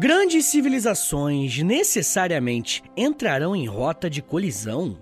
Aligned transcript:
Grandes 0.00 0.46
civilizações 0.46 1.58
necessariamente 1.58 2.82
entrarão 2.96 3.54
em 3.54 3.66
rota 3.66 4.08
de 4.08 4.22
colisão? 4.22 4.96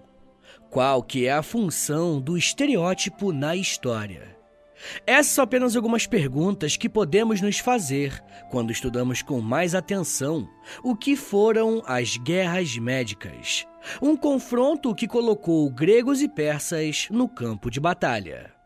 Qual 0.68 1.04
que 1.04 1.24
é 1.24 1.32
a 1.32 1.40
função 1.40 2.20
do 2.20 2.36
estereótipo 2.36 3.32
na 3.32 3.54
história? 3.54 4.36
Essas 5.06 5.34
são 5.34 5.44
apenas 5.44 5.76
algumas 5.76 6.04
perguntas 6.04 6.76
que 6.76 6.88
podemos 6.88 7.40
nos 7.40 7.60
fazer 7.60 8.20
quando 8.50 8.72
estudamos 8.72 9.22
com 9.22 9.40
mais 9.40 9.72
atenção 9.72 10.48
o 10.82 10.96
que 10.96 11.14
foram 11.14 11.80
as 11.86 12.16
guerras 12.16 12.76
médicas, 12.76 13.68
um 14.02 14.16
confronto 14.16 14.92
que 14.96 15.06
colocou 15.06 15.70
gregos 15.70 16.20
e 16.20 16.28
persas 16.28 17.06
no 17.08 17.28
campo 17.28 17.70
de 17.70 17.78
batalha. 17.78 18.57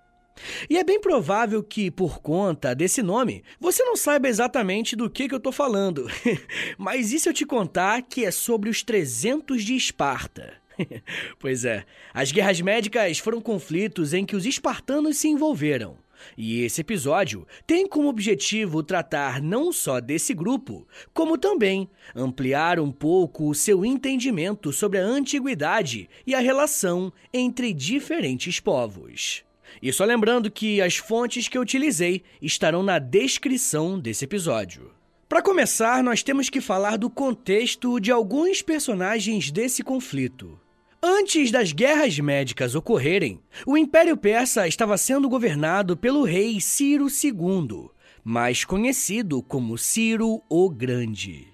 E 0.69 0.77
é 0.79 0.85
bem 0.85 1.01
provável 1.01 1.63
que, 1.63 1.91
por 1.91 2.21
conta 2.21 2.75
desse 2.75 3.03
nome, 3.03 3.43
você 3.61 3.85
não 3.85 3.97
saiba 3.97 4.29
exatamente 4.29 4.97
do 4.97 5.11
que, 5.11 5.29
que 5.29 5.35
eu 5.35 5.39
estou 5.39 5.53
falando. 5.53 6.07
Mas 6.79 7.07
se 7.07 7.29
eu 7.29 7.33
te 7.33 7.45
contar 7.45 8.03
que 8.03 8.25
é 8.25 8.31
sobre 8.31 8.69
os 8.71 8.83
300 8.83 9.63
de 9.63 9.77
Esparta? 9.77 10.55
pois 11.39 11.65
é, 11.65 11.85
as 12.13 12.33
guerras 12.33 12.61
médicas 12.61 13.19
foram 13.19 13.41
conflitos 13.41 14.15
em 14.15 14.25
que 14.25 14.37
os 14.37 14.47
espartanos 14.47 15.19
se 15.19 15.29
envolveram. 15.29 15.97
E 16.37 16.63
esse 16.63 16.81
episódio 16.81 17.47
tem 17.67 17.87
como 17.87 18.09
objetivo 18.09 18.83
tratar 18.83 19.43
não 19.43 19.73
só 19.73 20.01
desse 20.01 20.33
grupo, 20.33 20.87
como 21.13 21.37
também 21.37 21.91
ampliar 22.15 22.79
um 22.79 22.93
pouco 22.93 23.49
o 23.49 23.55
seu 23.55 23.85
entendimento 23.85 24.73
sobre 24.73 24.99
a 25.01 25.05
antiguidade 25.05 26.09
e 26.25 26.35
a 26.35 26.41
relação 26.41 27.13
entre 27.33 27.73
diferentes 27.73 28.61
povos. 28.61 29.45
E 29.81 29.93
só 29.93 30.05
lembrando 30.05 30.51
que 30.51 30.81
as 30.81 30.97
fontes 30.97 31.49
que 31.49 31.57
eu 31.57 31.63
utilizei 31.63 32.23
estarão 32.41 32.83
na 32.83 32.99
descrição 32.99 33.99
desse 33.99 34.25
episódio. 34.25 34.91
Para 35.29 35.41
começar, 35.41 36.03
nós 36.03 36.23
temos 36.23 36.51
que 36.51 36.61
falar 36.61 36.99
do 36.99 37.09
contexto 37.09 37.99
de 37.99 38.11
alguns 38.11 38.61
personagens 38.61 39.51
desse 39.51 39.83
conflito. 39.83 40.59
Antes 41.03 41.51
das 41.51 41.73
guerras 41.73 42.19
médicas 42.19 42.75
ocorrerem, 42.75 43.41
o 43.67 43.77
Império 43.77 44.17
Persa 44.17 44.69
estava 44.69 44.97
sendo 44.97 45.29
governado 45.29 45.97
pelo 45.97 46.23
rei 46.23 46.61
Ciro 46.61 47.09
II, 47.09 47.89
mais 48.23 48.65
conhecido 48.65 49.43
como 49.43 49.77
Ciro 49.77 50.41
o 50.49 50.71
Grande. 50.71 51.52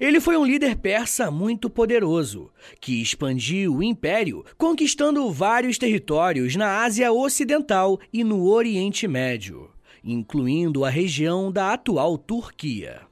Ele 0.00 0.20
foi 0.20 0.36
um 0.36 0.44
líder 0.44 0.76
persa 0.76 1.30
muito 1.30 1.68
poderoso, 1.68 2.50
que 2.80 3.00
expandiu 3.00 3.76
o 3.76 3.82
império, 3.82 4.44
conquistando 4.56 5.30
vários 5.30 5.78
territórios 5.78 6.56
na 6.56 6.82
Ásia 6.82 7.12
Ocidental 7.12 7.98
e 8.12 8.24
no 8.24 8.46
Oriente 8.48 9.06
Médio, 9.08 9.70
incluindo 10.04 10.84
a 10.84 10.90
região 10.90 11.50
da 11.50 11.72
atual 11.72 12.16
Turquia. 12.18 13.02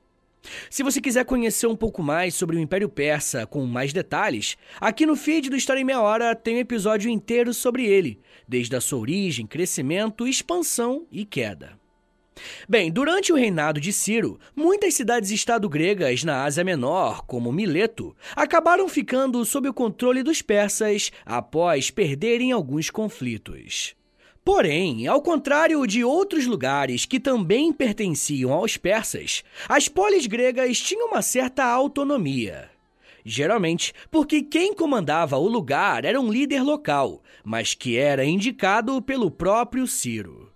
Se 0.70 0.82
você 0.82 1.00
quiser 1.00 1.24
conhecer 1.24 1.66
um 1.66 1.76
pouco 1.76 2.02
mais 2.02 2.34
sobre 2.34 2.56
o 2.56 2.60
Império 2.60 2.88
Persa 2.88 3.46
com 3.46 3.64
mais 3.66 3.92
detalhes, 3.92 4.56
aqui 4.80 5.04
no 5.04 5.14
feed 5.14 5.50
do 5.50 5.56
História 5.56 5.80
em 5.80 5.84
Meia 5.84 6.00
Hora 6.00 6.34
tem 6.34 6.56
um 6.56 6.60
episódio 6.60 7.10
inteiro 7.10 7.52
sobre 7.52 7.84
ele, 7.84 8.18
desde 8.48 8.74
a 8.74 8.80
sua 8.80 8.98
origem, 8.98 9.46
crescimento, 9.46 10.26
expansão 10.26 11.06
e 11.12 11.24
queda. 11.24 11.79
Bem, 12.68 12.90
durante 12.90 13.32
o 13.32 13.36
reinado 13.36 13.80
de 13.80 13.92
Ciro, 13.92 14.38
muitas 14.54 14.94
cidades-estado 14.94 15.68
gregas 15.68 16.24
na 16.24 16.44
Ásia 16.44 16.64
Menor, 16.64 17.24
como 17.26 17.52
Mileto, 17.52 18.14
acabaram 18.36 18.88
ficando 18.88 19.44
sob 19.44 19.68
o 19.68 19.74
controle 19.74 20.22
dos 20.22 20.42
persas 20.42 21.10
após 21.24 21.90
perderem 21.90 22.52
alguns 22.52 22.90
conflitos. 22.90 23.94
Porém, 24.44 25.06
ao 25.06 25.20
contrário 25.20 25.86
de 25.86 26.02
outros 26.02 26.46
lugares 26.46 27.04
que 27.04 27.20
também 27.20 27.72
pertenciam 27.72 28.52
aos 28.52 28.76
persas, 28.76 29.44
as 29.68 29.86
polis 29.86 30.26
gregas 30.26 30.80
tinham 30.80 31.08
uma 31.08 31.22
certa 31.22 31.64
autonomia. 31.64 32.70
Geralmente 33.24 33.92
porque 34.10 34.42
quem 34.42 34.74
comandava 34.74 35.36
o 35.36 35.46
lugar 35.46 36.04
era 36.04 36.20
um 36.20 36.32
líder 36.32 36.62
local, 36.62 37.22
mas 37.44 37.74
que 37.74 37.98
era 37.98 38.24
indicado 38.24 39.00
pelo 39.02 39.30
próprio 39.30 39.86
Ciro. 39.86 40.49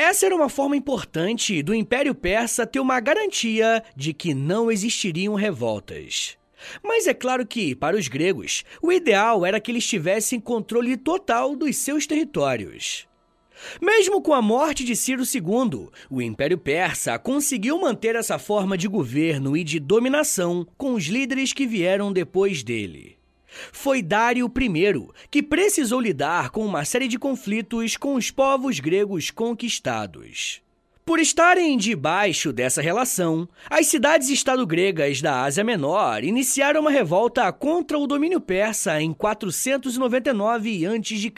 Essa 0.00 0.26
era 0.26 0.36
uma 0.36 0.48
forma 0.48 0.76
importante 0.76 1.60
do 1.60 1.74
Império 1.74 2.14
Persa 2.14 2.64
ter 2.64 2.78
uma 2.78 3.00
garantia 3.00 3.82
de 3.96 4.14
que 4.14 4.32
não 4.32 4.70
existiriam 4.70 5.34
revoltas. 5.34 6.38
Mas 6.84 7.08
é 7.08 7.12
claro 7.12 7.44
que, 7.44 7.74
para 7.74 7.96
os 7.96 8.06
gregos, 8.06 8.64
o 8.80 8.92
ideal 8.92 9.44
era 9.44 9.58
que 9.58 9.72
eles 9.72 9.84
tivessem 9.84 10.38
controle 10.38 10.96
total 10.96 11.56
dos 11.56 11.74
seus 11.78 12.06
territórios. 12.06 13.08
Mesmo 13.82 14.22
com 14.22 14.32
a 14.32 14.40
morte 14.40 14.84
de 14.84 14.94
Ciro 14.94 15.24
II, 15.24 15.88
o 16.08 16.22
Império 16.22 16.58
Persa 16.58 17.18
conseguiu 17.18 17.80
manter 17.80 18.14
essa 18.14 18.38
forma 18.38 18.78
de 18.78 18.86
governo 18.86 19.56
e 19.56 19.64
de 19.64 19.80
dominação 19.80 20.64
com 20.76 20.94
os 20.94 21.06
líderes 21.06 21.52
que 21.52 21.66
vieram 21.66 22.12
depois 22.12 22.62
dele. 22.62 23.17
Foi 23.72 24.02
Dário 24.02 24.46
I 24.46 25.08
que 25.30 25.42
precisou 25.42 26.00
lidar 26.00 26.50
com 26.50 26.64
uma 26.64 26.84
série 26.84 27.08
de 27.08 27.18
conflitos 27.18 27.96
com 27.96 28.14
os 28.14 28.30
povos 28.30 28.80
gregos 28.80 29.30
conquistados. 29.30 30.62
Por 31.08 31.18
estarem 31.18 31.78
debaixo 31.78 32.52
dessa 32.52 32.82
relação, 32.82 33.48
as 33.70 33.86
cidades-estado 33.86 34.66
gregas 34.66 35.22
da 35.22 35.40
Ásia 35.40 35.64
Menor 35.64 36.22
iniciaram 36.22 36.82
uma 36.82 36.90
revolta 36.90 37.50
contra 37.50 37.98
o 37.98 38.06
domínio 38.06 38.42
persa 38.42 39.00
em 39.00 39.14
499 39.14 40.84
a.C. 40.84 41.32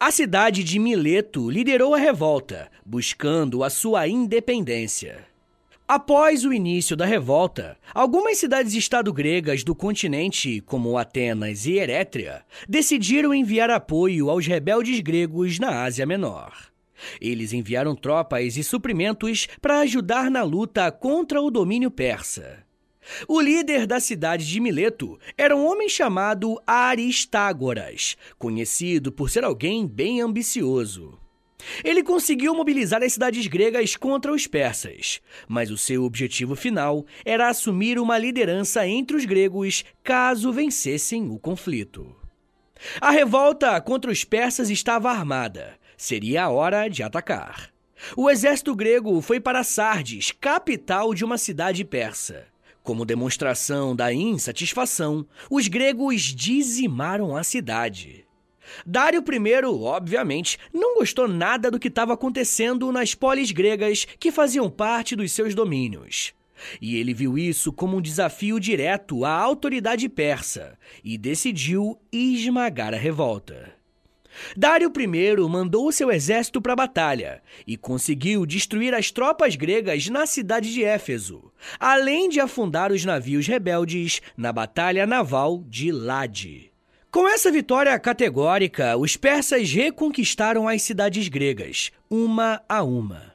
A 0.00 0.10
cidade 0.10 0.64
de 0.64 0.78
Mileto 0.78 1.50
liderou 1.50 1.94
a 1.94 1.98
revolta, 1.98 2.70
buscando 2.86 3.62
a 3.62 3.68
sua 3.68 4.08
independência. 4.08 5.26
Após 5.88 6.44
o 6.44 6.52
início 6.52 6.96
da 6.96 7.06
revolta, 7.06 7.78
algumas 7.94 8.38
cidades-estado 8.38 9.12
gregas 9.12 9.62
do 9.62 9.72
continente, 9.72 10.60
como 10.62 10.98
Atenas 10.98 11.64
e 11.64 11.78
Erétria, 11.78 12.42
decidiram 12.68 13.32
enviar 13.32 13.70
apoio 13.70 14.28
aos 14.28 14.44
rebeldes 14.48 14.98
gregos 14.98 15.60
na 15.60 15.84
Ásia 15.84 16.04
Menor. 16.04 16.52
Eles 17.20 17.52
enviaram 17.52 17.94
tropas 17.94 18.56
e 18.56 18.64
suprimentos 18.64 19.46
para 19.62 19.78
ajudar 19.78 20.28
na 20.28 20.42
luta 20.42 20.90
contra 20.90 21.40
o 21.40 21.52
domínio 21.52 21.90
persa. 21.90 22.64
O 23.28 23.40
líder 23.40 23.86
da 23.86 24.00
cidade 24.00 24.44
de 24.44 24.58
Mileto 24.58 25.16
era 25.38 25.54
um 25.54 25.64
homem 25.64 25.88
chamado 25.88 26.60
Aristágoras, 26.66 28.16
conhecido 28.36 29.12
por 29.12 29.30
ser 29.30 29.44
alguém 29.44 29.86
bem 29.86 30.20
ambicioso. 30.20 31.16
Ele 31.82 32.02
conseguiu 32.02 32.54
mobilizar 32.54 33.02
as 33.02 33.12
cidades 33.12 33.46
gregas 33.46 33.96
contra 33.96 34.32
os 34.32 34.46
persas, 34.46 35.20
mas 35.48 35.70
o 35.70 35.78
seu 35.78 36.04
objetivo 36.04 36.54
final 36.54 37.04
era 37.24 37.48
assumir 37.48 37.98
uma 37.98 38.18
liderança 38.18 38.86
entre 38.86 39.16
os 39.16 39.24
gregos 39.24 39.84
caso 40.02 40.52
vencessem 40.52 41.30
o 41.30 41.38
conflito. 41.38 42.14
A 43.00 43.10
revolta 43.10 43.80
contra 43.80 44.10
os 44.10 44.24
persas 44.24 44.70
estava 44.70 45.10
armada. 45.10 45.78
Seria 45.96 46.44
a 46.44 46.50
hora 46.50 46.88
de 46.88 47.02
atacar. 47.02 47.70
O 48.16 48.28
exército 48.28 48.74
grego 48.74 49.22
foi 49.22 49.40
para 49.40 49.64
Sardes, 49.64 50.30
capital 50.30 51.14
de 51.14 51.24
uma 51.24 51.38
cidade 51.38 51.84
persa. 51.84 52.44
Como 52.82 53.06
demonstração 53.06 53.96
da 53.96 54.12
insatisfação, 54.12 55.26
os 55.50 55.66
gregos 55.66 56.22
dizimaram 56.22 57.34
a 57.34 57.42
cidade. 57.42 58.25
Dário 58.84 59.20
I, 59.20 59.64
obviamente, 59.64 60.58
não 60.72 60.96
gostou 60.96 61.28
nada 61.28 61.70
do 61.70 61.78
que 61.78 61.88
estava 61.88 62.14
acontecendo 62.14 62.90
nas 62.92 63.14
polis 63.14 63.52
gregas 63.52 64.06
que 64.18 64.32
faziam 64.32 64.70
parte 64.70 65.14
dos 65.16 65.32
seus 65.32 65.54
domínios. 65.54 66.34
E 66.80 66.96
ele 66.96 67.12
viu 67.12 67.36
isso 67.36 67.72
como 67.72 67.98
um 67.98 68.00
desafio 68.00 68.58
direto 68.58 69.24
à 69.24 69.32
autoridade 69.32 70.08
persa 70.08 70.78
e 71.04 71.18
decidiu 71.18 71.98
esmagar 72.10 72.94
a 72.94 72.96
revolta. 72.96 73.74
Dário 74.54 74.92
I 74.94 75.48
mandou 75.48 75.90
seu 75.90 76.10
exército 76.10 76.60
para 76.60 76.74
a 76.74 76.76
batalha 76.76 77.42
e 77.66 77.76
conseguiu 77.76 78.44
destruir 78.44 78.94
as 78.94 79.10
tropas 79.10 79.56
gregas 79.56 80.08
na 80.08 80.26
cidade 80.26 80.72
de 80.72 80.84
Éfeso, 80.84 81.50
além 81.80 82.28
de 82.28 82.38
afundar 82.38 82.92
os 82.92 83.04
navios 83.04 83.46
rebeldes 83.46 84.20
na 84.36 84.52
batalha 84.52 85.06
naval 85.06 85.64
de 85.66 85.90
Lade. 85.90 86.70
Com 87.16 87.26
essa 87.26 87.50
vitória 87.50 87.98
categórica, 87.98 88.94
os 88.94 89.16
persas 89.16 89.72
reconquistaram 89.72 90.68
as 90.68 90.82
cidades 90.82 91.28
gregas, 91.28 91.90
uma 92.10 92.60
a 92.68 92.82
uma. 92.82 93.32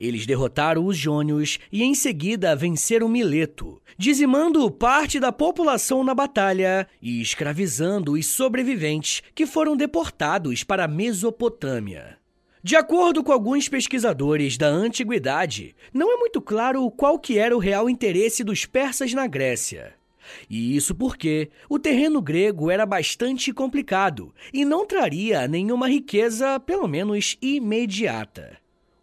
Eles 0.00 0.24
derrotaram 0.24 0.86
os 0.86 0.96
jônios 0.96 1.58
e 1.70 1.82
em 1.82 1.94
seguida 1.94 2.56
venceram 2.56 3.10
Mileto, 3.10 3.78
dizimando 3.98 4.70
parte 4.70 5.20
da 5.20 5.30
população 5.30 6.02
na 6.02 6.14
batalha 6.14 6.88
e 7.02 7.20
escravizando 7.20 8.12
os 8.12 8.24
sobreviventes 8.24 9.22
que 9.34 9.44
foram 9.44 9.76
deportados 9.76 10.64
para 10.64 10.84
a 10.84 10.88
Mesopotâmia. 10.88 12.16
De 12.62 12.74
acordo 12.74 13.22
com 13.22 13.32
alguns 13.32 13.68
pesquisadores 13.68 14.56
da 14.56 14.68
antiguidade, 14.68 15.76
não 15.92 16.10
é 16.10 16.16
muito 16.16 16.40
claro 16.40 16.90
qual 16.90 17.18
que 17.18 17.38
era 17.38 17.54
o 17.54 17.60
real 17.60 17.90
interesse 17.90 18.42
dos 18.42 18.64
persas 18.64 19.12
na 19.12 19.26
Grécia. 19.26 19.99
E 20.48 20.76
isso 20.76 20.94
porque 20.94 21.50
o 21.68 21.78
terreno 21.78 22.20
grego 22.20 22.70
era 22.70 22.84
bastante 22.84 23.52
complicado 23.52 24.34
e 24.52 24.64
não 24.64 24.86
traria 24.86 25.46
nenhuma 25.48 25.88
riqueza, 25.88 26.58
pelo 26.60 26.86
menos 26.86 27.36
imediata. 27.40 28.58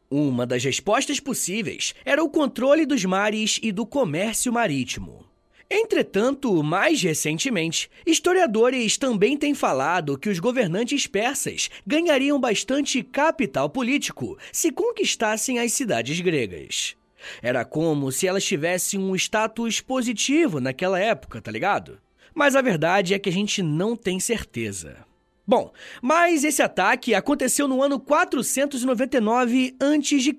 Uma 0.10 0.46
das 0.46 0.64
respostas 0.64 1.20
possíveis 1.20 1.94
era 2.06 2.24
o 2.24 2.30
controle 2.30 2.86
dos 2.86 3.04
mares 3.04 3.60
e 3.62 3.72
do 3.72 3.86
comércio 3.86 4.54
marítimo. 4.54 5.26
Entretanto, 5.70 6.64
mais 6.64 7.02
recentemente, 7.02 7.90
historiadores 8.06 8.98
também 8.98 9.36
têm 9.36 9.54
falado 9.54 10.18
que 10.18 10.30
os 10.30 10.40
governantes 10.40 11.06
persas 11.08 11.70
ganhariam 11.86 12.40
bastante 12.40 13.04
capital 13.04 13.70
político 13.70 14.38
se 14.50 14.72
conquistassem 14.72 15.60
as 15.60 15.74
cidades 15.74 16.22
gregas. 16.22 16.96
Era 17.42 17.66
como 17.66 18.12
se 18.12 18.28
elas 18.28 18.44
tivessem 18.44 19.00
um 19.00 19.16
status 19.16 19.82
positivo 19.82 20.60
naquela 20.60 21.00
época, 21.00 21.42
tá 21.42 21.52
ligado? 21.52 22.00
Mas 22.34 22.56
a 22.56 22.62
verdade 22.62 23.14
é 23.14 23.20
que 23.20 23.30
a 23.30 23.34
gente 23.34 23.64
não 23.64 23.96
tem 23.96 24.20
certeza. 24.20 25.08
Bom, 25.50 25.72
mas 26.02 26.44
esse 26.44 26.62
ataque 26.62 27.16
aconteceu 27.16 27.70
no 27.70 27.82
ano 27.82 27.98
499 28.02 29.78
a.C. 29.80 30.36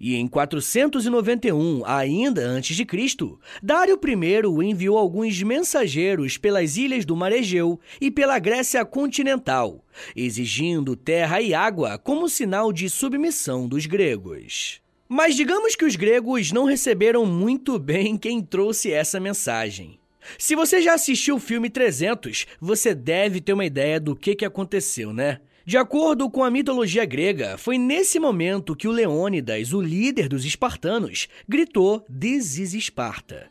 E 0.00 0.16
em 0.16 0.26
491, 0.26 1.86
ainda 1.86 2.44
antes 2.44 2.76
de 2.76 2.84
Cristo, 2.84 3.38
Dário 3.62 3.96
I 4.04 4.66
enviou 4.68 4.98
alguns 4.98 5.40
mensageiros 5.40 6.36
pelas 6.36 6.76
ilhas 6.76 7.04
do 7.04 7.14
Mar 7.14 7.30
Egeu 7.30 7.78
e 8.00 8.10
pela 8.10 8.40
Grécia 8.40 8.84
continental, 8.84 9.84
exigindo 10.16 10.96
terra 10.96 11.40
e 11.40 11.54
água 11.54 11.96
como 11.96 12.28
sinal 12.28 12.72
de 12.72 12.90
submissão 12.90 13.68
dos 13.68 13.86
gregos. 13.86 14.80
Mas 15.08 15.34
digamos 15.34 15.74
que 15.74 15.86
os 15.86 15.96
gregos 15.96 16.52
não 16.52 16.66
receberam 16.66 17.24
muito 17.24 17.78
bem 17.78 18.18
quem 18.18 18.42
trouxe 18.42 18.92
essa 18.92 19.18
mensagem. 19.18 19.98
Se 20.36 20.54
você 20.54 20.82
já 20.82 20.94
assistiu 20.94 21.36
o 21.36 21.40
filme 21.40 21.70
300, 21.70 22.46
você 22.60 22.94
deve 22.94 23.40
ter 23.40 23.54
uma 23.54 23.64
ideia 23.64 23.98
do 23.98 24.14
que, 24.14 24.34
que 24.34 24.44
aconteceu, 24.44 25.12
né? 25.12 25.40
De 25.64 25.76
acordo 25.76 26.30
com 26.30 26.44
a 26.44 26.50
mitologia 26.50 27.04
grega, 27.04 27.56
foi 27.56 27.78
nesse 27.78 28.18
momento 28.18 28.76
que 28.76 28.88
o 28.88 28.92
Leônidas, 28.92 29.72
o 29.72 29.80
líder 29.80 30.28
dos 30.28 30.44
espartanos, 30.44 31.28
gritou 31.48 32.00
This 32.08 32.58
is 32.58 32.74
Esparta. 32.74 33.50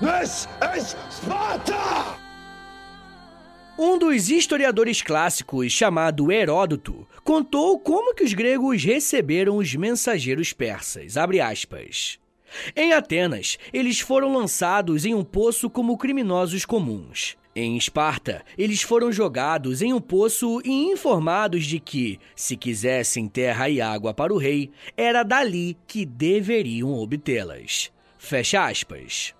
This 0.00 0.48
is 0.76 0.96
Sparta! 1.10 2.21
Um 3.84 3.98
dos 3.98 4.30
historiadores 4.30 5.02
clássicos, 5.02 5.72
chamado 5.72 6.30
Heródoto, 6.30 7.04
contou 7.24 7.80
como 7.80 8.14
que 8.14 8.22
os 8.22 8.32
gregos 8.32 8.84
receberam 8.84 9.56
os 9.56 9.74
mensageiros 9.74 10.52
persas. 10.52 11.16
Em 12.76 12.92
Atenas, 12.92 13.58
eles 13.72 13.98
foram 13.98 14.32
lançados 14.32 15.04
em 15.04 15.14
um 15.16 15.24
poço 15.24 15.68
como 15.68 15.98
criminosos 15.98 16.64
comuns. 16.64 17.36
Em 17.56 17.76
Esparta, 17.76 18.44
eles 18.56 18.82
foram 18.82 19.10
jogados 19.10 19.82
em 19.82 19.92
um 19.92 20.00
poço 20.00 20.62
e 20.64 20.70
informados 20.70 21.66
de 21.66 21.80
que, 21.80 22.20
se 22.36 22.56
quisessem 22.56 23.26
terra 23.26 23.68
e 23.68 23.80
água 23.80 24.14
para 24.14 24.32
o 24.32 24.38
rei, 24.38 24.70
era 24.96 25.24
dali 25.24 25.76
que 25.88 26.06
deveriam 26.06 26.94
obtê-las. 26.94 27.90
Fecha 28.16 28.64
aspas. 28.64 29.34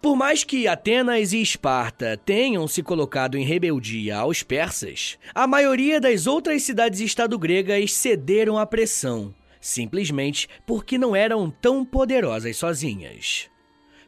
Por 0.00 0.16
mais 0.16 0.44
que 0.44 0.66
Atenas 0.66 1.32
e 1.32 1.42
Esparta 1.42 2.16
tenham 2.24 2.66
se 2.66 2.82
colocado 2.82 3.36
em 3.36 3.44
rebeldia 3.44 4.16
aos 4.16 4.42
persas, 4.42 5.18
a 5.34 5.46
maioria 5.46 6.00
das 6.00 6.26
outras 6.26 6.62
cidades-estado 6.62 7.38
gregas 7.38 7.92
cederam 7.92 8.58
à 8.58 8.66
pressão 8.66 9.34
simplesmente 9.66 10.48
porque 10.64 10.96
não 10.96 11.14
eram 11.14 11.50
tão 11.50 11.84
poderosas 11.84 12.56
sozinhas. 12.56 13.50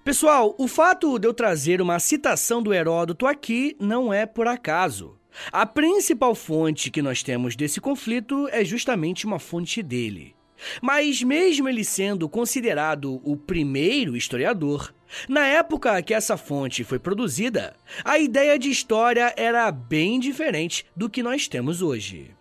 Pessoal, 0.04 0.54
o 0.56 0.68
fato 0.68 1.18
de 1.18 1.26
eu 1.26 1.34
trazer 1.34 1.82
uma 1.82 1.98
citação 1.98 2.62
do 2.62 2.72
Heródoto 2.72 3.26
aqui 3.26 3.76
não 3.78 4.12
é 4.12 4.24
por 4.24 4.46
acaso. 4.46 5.18
A 5.52 5.66
principal 5.66 6.34
fonte 6.34 6.90
que 6.90 7.02
nós 7.02 7.22
temos 7.22 7.54
desse 7.54 7.80
conflito 7.80 8.48
é 8.50 8.64
justamente 8.64 9.26
uma 9.26 9.38
fonte 9.38 9.82
dele. 9.82 10.34
Mas, 10.80 11.22
mesmo 11.22 11.68
ele 11.68 11.84
sendo 11.84 12.28
considerado 12.28 13.20
o 13.22 13.36
primeiro 13.36 14.16
historiador, 14.16 14.92
na 15.28 15.46
época 15.46 16.02
que 16.02 16.14
essa 16.14 16.36
fonte 16.36 16.84
foi 16.84 16.98
produzida, 16.98 17.74
a 18.04 18.18
ideia 18.18 18.58
de 18.58 18.70
história 18.70 19.32
era 19.36 19.70
bem 19.70 20.20
diferente 20.20 20.86
do 20.94 21.08
que 21.08 21.22
nós 21.22 21.48
temos 21.48 21.82
hoje. 21.82 22.34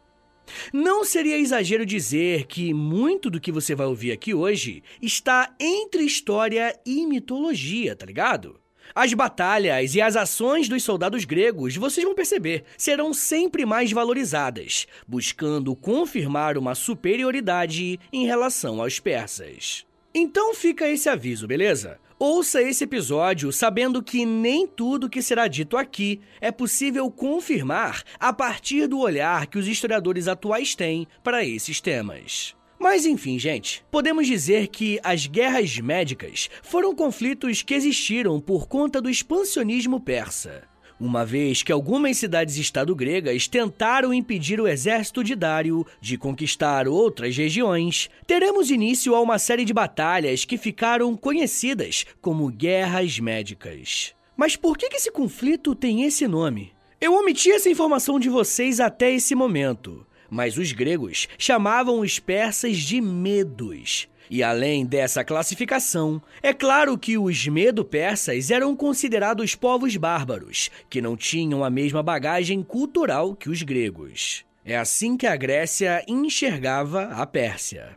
Não 0.71 1.03
seria 1.03 1.37
exagero 1.37 1.85
dizer 1.85 2.45
que 2.45 2.73
muito 2.73 3.29
do 3.29 3.39
que 3.39 3.51
você 3.51 3.75
vai 3.75 3.87
ouvir 3.87 4.11
aqui 4.11 4.33
hoje 4.33 4.83
está 5.01 5.53
entre 5.59 6.03
história 6.03 6.77
e 6.85 7.05
mitologia, 7.05 7.95
tá 7.95 8.05
ligado? 8.05 8.59
As 8.95 9.13
batalhas 9.13 9.95
e 9.95 10.01
as 10.01 10.15
ações 10.15 10.69
dos 10.69 10.83
soldados 10.83 11.25
gregos, 11.25 11.75
vocês 11.75 12.05
vão 12.05 12.15
perceber, 12.15 12.63
serão 12.77 13.13
sempre 13.13 13.65
mais 13.65 13.91
valorizadas, 13.91 14.87
buscando 15.05 15.75
confirmar 15.75 16.57
uma 16.57 16.73
superioridade 16.73 17.99
em 18.11 18.25
relação 18.25 18.81
aos 18.81 18.99
persas. 18.99 19.85
Então 20.13 20.55
fica 20.55 20.87
esse 20.87 21.09
aviso, 21.09 21.45
beleza? 21.45 21.99
Ouça 22.19 22.63
esse 22.63 22.83
episódio 22.83 23.51
sabendo 23.51 24.01
que 24.01 24.25
nem 24.25 24.65
tudo 24.65 25.09
que 25.09 25.21
será 25.21 25.47
dito 25.47 25.77
aqui 25.77 26.19
é 26.41 26.51
possível 26.51 27.11
confirmar 27.11 28.01
a 28.19 28.33
partir 28.33 28.87
do 28.87 28.97
olhar 28.97 29.45
que 29.45 29.59
os 29.59 29.67
historiadores 29.67 30.27
atuais 30.27 30.73
têm 30.73 31.07
para 31.23 31.45
esses 31.45 31.79
temas. 31.79 32.55
Mas 32.79 33.05
enfim, 33.05 33.37
gente, 33.37 33.85
podemos 33.91 34.25
dizer 34.25 34.67
que 34.69 34.99
as 35.03 35.27
guerras 35.27 35.77
médicas 35.77 36.49
foram 36.63 36.95
conflitos 36.95 37.61
que 37.61 37.75
existiram 37.75 38.39
por 38.39 38.67
conta 38.67 38.99
do 38.99 39.11
expansionismo 39.11 39.99
persa 39.99 40.63
uma 40.99 41.25
vez 41.25 41.61
que 41.61 41.71
algumas 41.71 42.17
cidades-estado 42.17 42.95
gregas 42.95 43.47
tentaram 43.47 44.13
impedir 44.13 44.59
o 44.59 44.67
exército 44.67 45.23
de 45.23 45.35
Dário 45.35 45.85
de 46.01 46.17
conquistar 46.17 46.87
outras 46.87 47.37
regiões, 47.37 48.09
teremos 48.25 48.71
início 48.71 49.15
a 49.15 49.21
uma 49.21 49.37
série 49.37 49.63
de 49.63 49.73
batalhas 49.73 50.43
que 50.43 50.57
ficaram 50.57 51.15
conhecidas 51.15 52.05
como 52.21 52.49
Guerras 52.49 53.19
Médicas. 53.19 54.13
Mas 54.35 54.55
por 54.55 54.77
que 54.77 54.87
esse 54.91 55.11
conflito 55.11 55.75
tem 55.75 56.03
esse 56.03 56.27
nome? 56.27 56.71
Eu 56.99 57.13
omiti 57.13 57.51
essa 57.51 57.69
informação 57.69 58.19
de 58.19 58.29
vocês 58.29 58.79
até 58.79 59.11
esse 59.13 59.35
momento, 59.35 60.05
mas 60.29 60.57
os 60.57 60.71
gregos 60.71 61.27
chamavam 61.37 61.99
os 61.99 62.17
persas 62.17 62.77
de 62.77 62.99
medos 62.99 64.07
e 64.29 64.43
além 64.43 64.85
dessa 64.85 65.23
classificação, 65.23 66.21
é 66.41 66.53
claro 66.53 66.97
que 66.97 67.17
os 67.17 67.47
medo-persas 67.47 68.51
eram 68.51 68.75
considerados 68.75 69.55
povos 69.55 69.95
bárbaros, 69.95 70.69
que 70.89 71.01
não 71.01 71.15
tinham 71.15 71.63
a 71.63 71.69
mesma 71.69 72.03
bagagem 72.03 72.61
cultural 72.63 73.35
que 73.35 73.49
os 73.49 73.61
gregos. 73.63 74.45
É 74.65 74.77
assim 74.77 75.15
que 75.15 75.25
a 75.25 75.35
Grécia 75.35 76.03
enxergava 76.07 77.03
a 77.03 77.25
Pérsia. 77.25 77.95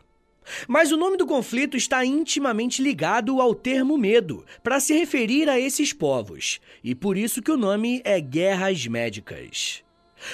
Mas 0.67 0.91
o 0.91 0.97
nome 0.97 1.17
do 1.17 1.25
conflito 1.25 1.77
está 1.77 2.05
intimamente 2.05 2.81
ligado 2.81 3.41
ao 3.41 3.53
termo 3.53 3.97
medo, 3.97 4.45
para 4.63 4.79
se 4.79 4.93
referir 4.93 5.49
a 5.49 5.59
esses 5.59 5.93
povos, 5.93 6.59
e 6.83 6.95
por 6.95 7.17
isso 7.17 7.41
que 7.41 7.51
o 7.51 7.57
nome 7.57 8.01
é 8.03 8.19
Guerras 8.19 8.87
Médicas. 8.87 9.83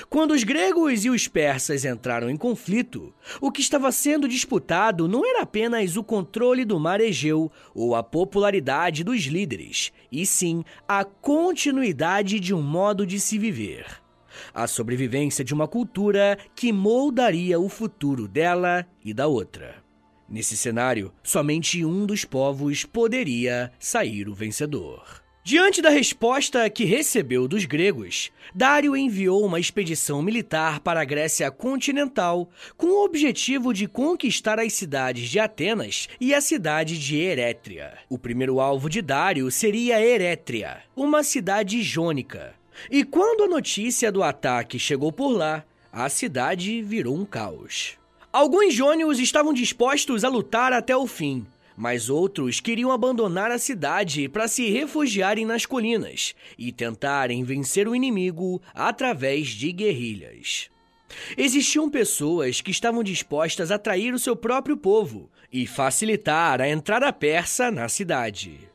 Quando 0.10 0.32
os 0.32 0.44
gregos 0.44 1.06
e 1.06 1.10
os 1.10 1.28
persas 1.28 1.86
entraram 1.86 2.30
em 2.30 2.38
conflito, 2.38 3.14
o 3.40 3.52
que 3.52 3.62
estava 3.62 3.92
sendo 3.92 4.28
disputado 4.28 5.08
não 5.08 5.26
era 5.26 5.42
apenas 5.42 5.96
o 5.98 6.04
controle 6.04 6.66
do 6.66 6.80
mar 6.80 7.02
Egeu 7.02 7.52
ou 7.74 7.96
a 7.96 8.04
popularidade 8.04 9.04
dos 9.04 9.22
líderes, 9.24 9.92
e 10.12 10.26
sim 10.26 10.64
a 10.88 11.04
continuidade 11.04 12.40
de 12.40 12.54
um 12.54 12.62
modo 12.62 13.06
de 13.06 13.20
se 13.20 13.38
viver. 13.38 13.86
A 14.54 14.68
sobrevivência 14.68 15.44
de 15.44 15.54
uma 15.54 15.68
cultura 15.68 16.38
que 16.56 16.72
moldaria 16.72 17.60
o 17.60 17.70
futuro 17.70 18.28
dela 18.28 18.86
e 19.04 19.14
da 19.14 19.28
outra. 19.28 19.84
Nesse 20.30 20.58
cenário, 20.58 21.14
somente 21.24 21.86
um 21.86 22.06
dos 22.06 22.26
povos 22.26 22.84
poderia 22.84 23.72
sair 23.80 24.28
o 24.28 24.36
vencedor. 24.36 25.27
Diante 25.48 25.82
da 25.82 25.90
resposta 25.90 26.70
que 26.70 26.84
recebeu 26.84 27.48
dos 27.48 27.64
gregos, 27.64 28.34
Dário 28.54 28.98
enviou 28.98 29.46
uma 29.46 29.62
expedição 29.62 30.22
militar 30.22 30.82
para 30.82 31.00
a 31.00 31.06
Grécia 31.06 31.50
continental 31.50 32.50
com 32.76 32.88
o 32.88 33.06
objetivo 33.06 33.74
de 33.74 33.88
conquistar 33.88 34.60
as 34.60 34.74
cidades 34.74 35.30
de 35.30 35.40
Atenas 35.40 36.10
e 36.20 36.34
a 36.34 36.42
cidade 36.42 37.00
de 37.00 37.16
Erétria. 37.16 37.94
O 38.10 38.18
primeiro 38.18 38.60
alvo 38.60 38.90
de 38.90 39.02
Dário 39.02 39.50
seria 39.50 40.06
Erétria, 40.06 40.80
uma 40.94 41.24
cidade 41.24 41.82
jônica. 41.82 42.54
E 42.92 43.06
quando 43.06 43.46
a 43.46 43.48
notícia 43.48 44.12
do 44.12 44.24
ataque 44.24 44.78
chegou 44.78 45.14
por 45.14 45.30
lá, 45.30 45.64
a 45.94 46.10
cidade 46.10 46.82
virou 46.82 47.16
um 47.16 47.24
caos. 47.24 47.94
Alguns 48.34 48.74
jônios 48.74 49.18
estavam 49.18 49.54
dispostos 49.54 50.26
a 50.26 50.30
lutar 50.30 50.74
até 50.74 50.96
o 50.98 51.08
fim, 51.08 51.48
mas 51.78 52.10
outros 52.10 52.60
queriam 52.60 52.92
abandonar 52.92 53.52
a 53.52 53.60
cidade 53.60 54.28
para 54.28 54.48
se 54.48 54.68
refugiarem 54.68 55.46
nas 55.46 55.64
colinas 55.64 56.34
e 56.58 56.72
tentarem 56.72 57.44
vencer 57.44 57.88
o 57.88 57.96
inimigo 57.96 58.60
através 58.74 59.50
de 59.50 59.72
guerrilhas. 59.72 60.72
Existiam 61.38 61.90
pessoas 61.90 62.60
que 62.60 62.72
estavam 62.72 63.04
dispostas 63.04 63.72
a 63.72 63.78
trair 63.78 64.14
o 64.14 64.20
seu 64.20 64.36
próprio 64.36 64.76
povo 64.76 65.30
e 65.54 65.68
facilitar 65.68 66.60
a 66.60 66.68
entrada 66.68 67.14
persa 67.14 67.70
na 67.70 67.88
cidade. 67.88 68.70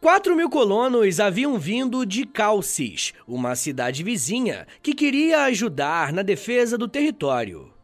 Quatro 0.00 0.34
mil 0.34 0.48
colonos 0.48 1.20
haviam 1.20 1.58
vindo 1.58 2.06
de 2.06 2.24
Calcis, 2.24 3.12
uma 3.26 3.54
cidade 3.54 4.02
vizinha 4.02 4.66
que 4.82 4.94
queria 4.94 5.42
ajudar 5.44 6.12
na 6.12 6.22
defesa 6.22 6.78
do 6.78 6.88
território. 6.88 7.75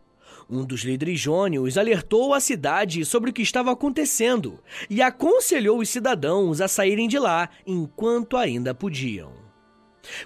Um 0.54 0.66
dos 0.66 0.82
líderes 0.82 1.18
jônios 1.18 1.78
alertou 1.78 2.34
a 2.34 2.38
cidade 2.38 3.06
sobre 3.06 3.30
o 3.30 3.32
que 3.32 3.40
estava 3.40 3.72
acontecendo 3.72 4.62
e 4.90 5.00
aconselhou 5.00 5.78
os 5.78 5.88
cidadãos 5.88 6.60
a 6.60 6.68
saírem 6.68 7.08
de 7.08 7.18
lá 7.18 7.48
enquanto 7.66 8.36
ainda 8.36 8.74
podiam. 8.74 9.32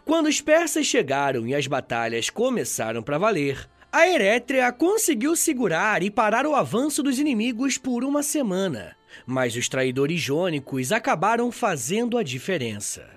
Quando 0.05 0.27
os 0.27 0.41
persas 0.41 0.85
chegaram 0.85 1.47
e 1.47 1.55
as 1.55 1.69
batalhas 1.69 2.29
começaram 2.29 3.05
para 3.05 3.19
valer, 3.19 3.71
a 3.93 4.09
Erétria 4.09 4.73
conseguiu 4.73 5.37
segurar 5.37 6.03
e 6.03 6.11
parar 6.11 6.45
o 6.45 6.57
avanço 6.57 7.05
dos 7.05 7.21
inimigos 7.21 7.79
por 7.79 8.03
uma 8.03 8.25
semana, 8.25 8.97
mas 9.25 9.55
os 9.55 9.69
traidores 9.69 10.21
jônicos 10.21 10.91
acabaram 10.91 11.53
fazendo 11.53 12.19
a 12.19 12.25
diferença. 12.25 13.09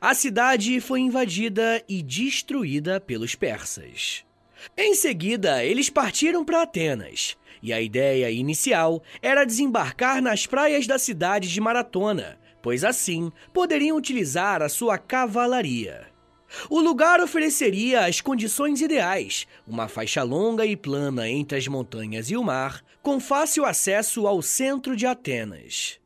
A 0.00 0.14
cidade 0.14 0.80
foi 0.80 1.00
invadida 1.00 1.84
e 1.86 2.02
destruída 2.02 2.98
pelos 2.98 3.34
persas. 3.34 4.26
Em 4.76 4.94
seguida, 4.94 5.64
eles 5.64 5.90
partiram 5.90 6.44
para 6.44 6.62
Atenas, 6.62 7.36
e 7.62 7.72
a 7.72 7.80
ideia 7.80 8.30
inicial 8.30 9.02
era 9.20 9.44
desembarcar 9.44 10.22
nas 10.22 10.46
praias 10.46 10.86
da 10.86 10.98
cidade 10.98 11.48
de 11.48 11.60
Maratona, 11.60 12.38
pois 12.62 12.84
assim 12.84 13.32
poderiam 13.52 13.96
utilizar 13.96 14.62
a 14.62 14.68
sua 14.68 14.98
cavalaria. 14.98 16.06
O 16.70 16.80
lugar 16.80 17.20
ofereceria 17.20 18.06
as 18.06 18.20
condições 18.20 18.80
ideais, 18.80 19.46
uma 19.66 19.86
faixa 19.86 20.22
longa 20.22 20.64
e 20.64 20.76
plana 20.76 21.28
entre 21.28 21.58
as 21.58 21.68
montanhas 21.68 22.30
e 22.30 22.36
o 22.36 22.42
mar, 22.42 22.82
com 23.02 23.20
fácil 23.20 23.64
acesso 23.64 24.26
ao 24.26 24.40
centro 24.40 24.96
de 24.96 25.06
Atenas. 25.06 26.00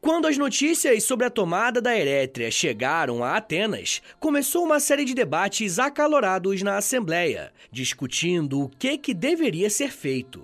Quando 0.00 0.26
as 0.26 0.36
notícias 0.36 1.04
sobre 1.04 1.26
a 1.26 1.30
tomada 1.30 1.80
da 1.80 1.96
Erétria 1.96 2.50
chegaram 2.50 3.22
a 3.22 3.36
Atenas, 3.36 4.02
começou 4.18 4.64
uma 4.64 4.80
série 4.80 5.04
de 5.04 5.14
debates 5.14 5.78
acalorados 5.78 6.62
na 6.62 6.76
Assembleia, 6.76 7.52
discutindo 7.70 8.62
o 8.62 8.68
que, 8.68 8.98
que 8.98 9.14
deveria 9.14 9.70
ser 9.70 9.90
feito. 9.90 10.42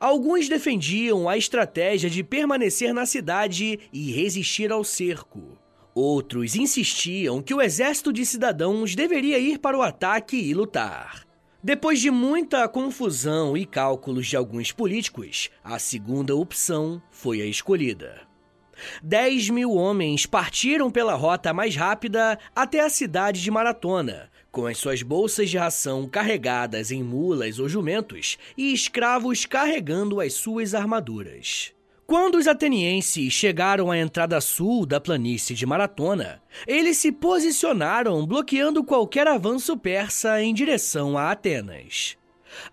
Alguns 0.00 0.48
defendiam 0.48 1.28
a 1.28 1.36
estratégia 1.36 2.08
de 2.08 2.24
permanecer 2.24 2.94
na 2.94 3.04
cidade 3.06 3.80
e 3.92 4.12
resistir 4.12 4.72
ao 4.72 4.82
cerco. 4.82 5.58
Outros 5.94 6.56
insistiam 6.56 7.40
que 7.40 7.54
o 7.54 7.60
exército 7.60 8.12
de 8.12 8.26
cidadãos 8.26 8.94
deveria 8.94 9.38
ir 9.38 9.58
para 9.58 9.78
o 9.78 9.82
ataque 9.82 10.36
e 10.36 10.52
lutar. 10.54 11.24
Depois 11.62 12.00
de 12.00 12.10
muita 12.10 12.68
confusão 12.68 13.56
e 13.56 13.64
cálculos 13.64 14.26
de 14.26 14.36
alguns 14.36 14.72
políticos, 14.72 15.50
a 15.62 15.78
segunda 15.78 16.34
opção 16.34 17.00
foi 17.10 17.40
a 17.40 17.46
escolhida. 17.46 18.33
10 19.02 19.50
mil 19.50 19.72
homens 19.72 20.26
partiram 20.26 20.90
pela 20.90 21.14
rota 21.14 21.52
mais 21.52 21.76
rápida 21.76 22.38
até 22.54 22.80
a 22.80 22.88
cidade 22.88 23.42
de 23.42 23.50
Maratona, 23.50 24.30
com 24.50 24.66
as 24.66 24.78
suas 24.78 25.02
bolsas 25.02 25.50
de 25.50 25.58
ração 25.58 26.08
carregadas 26.08 26.90
em 26.90 27.02
mulas 27.02 27.58
ou 27.58 27.68
jumentos 27.68 28.38
e 28.56 28.72
escravos 28.72 29.44
carregando 29.44 30.20
as 30.20 30.34
suas 30.34 30.74
armaduras. 30.74 31.72
Quando 32.06 32.36
os 32.36 32.46
atenienses 32.46 33.32
chegaram 33.32 33.90
à 33.90 33.98
entrada 33.98 34.38
sul 34.38 34.84
da 34.84 35.00
planície 35.00 35.56
de 35.56 35.64
Maratona, 35.64 36.42
eles 36.66 36.98
se 36.98 37.10
posicionaram 37.10 38.26
bloqueando 38.26 38.84
qualquer 38.84 39.26
avanço 39.26 39.74
persa 39.76 40.42
em 40.42 40.52
direção 40.52 41.16
a 41.16 41.30
Atenas. 41.30 42.16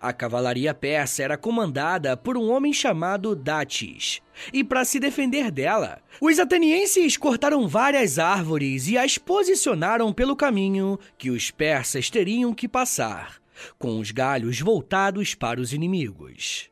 A 0.00 0.12
cavalaria 0.12 0.72
persa 0.74 1.22
era 1.22 1.36
comandada 1.36 2.16
por 2.16 2.36
um 2.36 2.50
homem 2.50 2.72
chamado 2.72 3.34
Datis, 3.34 4.20
e 4.52 4.62
para 4.62 4.84
se 4.84 4.98
defender 4.98 5.50
dela, 5.50 6.00
os 6.20 6.38
atenienses 6.38 7.16
cortaram 7.16 7.66
várias 7.68 8.18
árvores 8.18 8.88
e 8.88 8.98
as 8.98 9.18
posicionaram 9.18 10.12
pelo 10.12 10.36
caminho 10.36 10.98
que 11.16 11.30
os 11.30 11.50
persas 11.50 12.10
teriam 12.10 12.54
que 12.54 12.68
passar, 12.68 13.36
com 13.78 13.98
os 13.98 14.10
galhos 14.10 14.60
voltados 14.60 15.34
para 15.34 15.60
os 15.60 15.72
inimigos. 15.72 16.70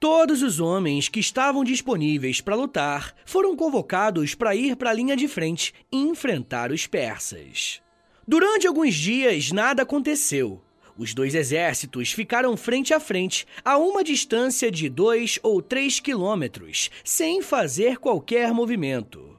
Todos 0.00 0.42
os 0.42 0.60
homens 0.60 1.08
que 1.08 1.18
estavam 1.18 1.64
disponíveis 1.64 2.40
para 2.40 2.54
lutar 2.54 3.12
foram 3.26 3.56
convocados 3.56 4.32
para 4.32 4.54
ir 4.54 4.76
para 4.76 4.90
a 4.90 4.92
linha 4.92 5.16
de 5.16 5.26
frente 5.26 5.74
e 5.90 5.96
enfrentar 5.96 6.70
os 6.70 6.86
persas. 6.86 7.82
Durante 8.26 8.66
alguns 8.68 8.94
dias, 8.94 9.50
nada 9.50 9.82
aconteceu, 9.82 10.62
os 10.98 11.14
dois 11.14 11.34
exércitos 11.34 12.10
ficaram 12.12 12.56
frente 12.56 12.92
a 12.92 12.98
frente, 12.98 13.46
a 13.64 13.78
uma 13.78 14.02
distância 14.02 14.68
de 14.68 14.88
dois 14.88 15.38
ou 15.44 15.62
três 15.62 16.00
quilômetros, 16.00 16.90
sem 17.04 17.40
fazer 17.40 17.98
qualquer 17.98 18.52
movimento. 18.52 19.38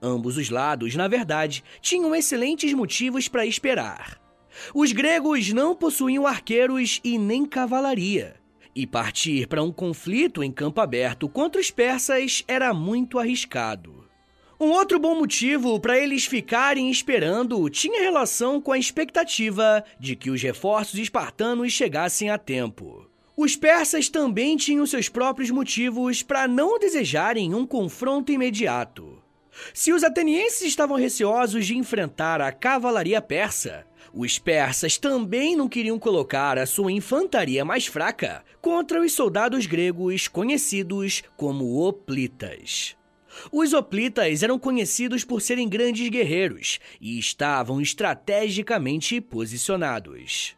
Ambos 0.00 0.36
os 0.36 0.48
lados, 0.48 0.94
na 0.94 1.08
verdade, 1.08 1.64
tinham 1.80 2.14
excelentes 2.14 2.72
motivos 2.72 3.26
para 3.26 3.44
esperar. 3.44 4.20
Os 4.72 4.92
gregos 4.92 5.52
não 5.52 5.74
possuíam 5.74 6.28
arqueiros 6.28 7.00
e 7.02 7.18
nem 7.18 7.44
cavalaria. 7.44 8.36
E 8.72 8.86
partir 8.86 9.48
para 9.48 9.62
um 9.62 9.72
conflito 9.72 10.44
em 10.44 10.52
campo 10.52 10.80
aberto 10.80 11.28
contra 11.28 11.60
os 11.60 11.72
persas 11.72 12.44
era 12.46 12.72
muito 12.72 13.18
arriscado. 13.18 14.03
Um 14.58 14.70
outro 14.70 15.00
bom 15.00 15.16
motivo 15.16 15.80
para 15.80 15.98
eles 15.98 16.26
ficarem 16.26 16.90
esperando 16.90 17.68
tinha 17.68 18.02
relação 18.02 18.60
com 18.60 18.70
a 18.70 18.78
expectativa 18.78 19.84
de 19.98 20.14
que 20.14 20.30
os 20.30 20.40
reforços 20.40 20.98
espartanos 20.98 21.72
chegassem 21.72 22.30
a 22.30 22.38
tempo. 22.38 23.08
Os 23.36 23.56
persas 23.56 24.08
também 24.08 24.56
tinham 24.56 24.86
seus 24.86 25.08
próprios 25.08 25.50
motivos 25.50 26.22
para 26.22 26.46
não 26.46 26.78
desejarem 26.78 27.52
um 27.52 27.66
confronto 27.66 28.30
imediato. 28.30 29.20
Se 29.72 29.92
os 29.92 30.04
atenienses 30.04 30.62
estavam 30.62 30.96
receosos 30.96 31.66
de 31.66 31.76
enfrentar 31.76 32.40
a 32.40 32.52
cavalaria 32.52 33.20
persa, 33.20 33.84
os 34.12 34.38
persas 34.38 34.96
também 34.98 35.56
não 35.56 35.68
queriam 35.68 35.98
colocar 35.98 36.58
a 36.58 36.66
sua 36.66 36.92
infantaria 36.92 37.64
mais 37.64 37.86
fraca 37.86 38.44
contra 38.60 39.00
os 39.00 39.12
soldados 39.12 39.66
gregos 39.66 40.28
conhecidos 40.28 41.24
como 41.36 41.80
hoplitas. 41.80 42.96
Os 43.52 43.72
hoplitas 43.72 44.42
eram 44.42 44.58
conhecidos 44.58 45.24
por 45.24 45.40
serem 45.40 45.68
grandes 45.68 46.08
guerreiros 46.08 46.78
e 47.00 47.18
estavam 47.18 47.80
estrategicamente 47.80 49.20
posicionados. 49.20 50.56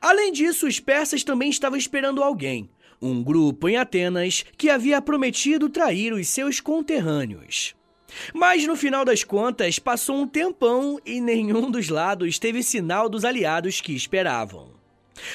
Além 0.00 0.32
disso, 0.32 0.66
os 0.66 0.80
persas 0.80 1.22
também 1.22 1.50
estavam 1.50 1.78
esperando 1.78 2.22
alguém, 2.22 2.70
um 3.00 3.22
grupo 3.22 3.68
em 3.68 3.76
Atenas 3.76 4.44
que 4.56 4.70
havia 4.70 5.02
prometido 5.02 5.68
trair 5.68 6.12
os 6.12 6.28
seus 6.28 6.60
conterrâneos. 6.60 7.74
Mas 8.32 8.66
no 8.66 8.76
final 8.76 9.04
das 9.04 9.24
contas, 9.24 9.78
passou 9.78 10.16
um 10.16 10.28
tempão 10.28 10.98
e 11.04 11.20
nenhum 11.20 11.70
dos 11.70 11.88
lados 11.88 12.38
teve 12.38 12.62
sinal 12.62 13.08
dos 13.08 13.24
aliados 13.24 13.80
que 13.80 13.92
esperavam. 13.92 14.75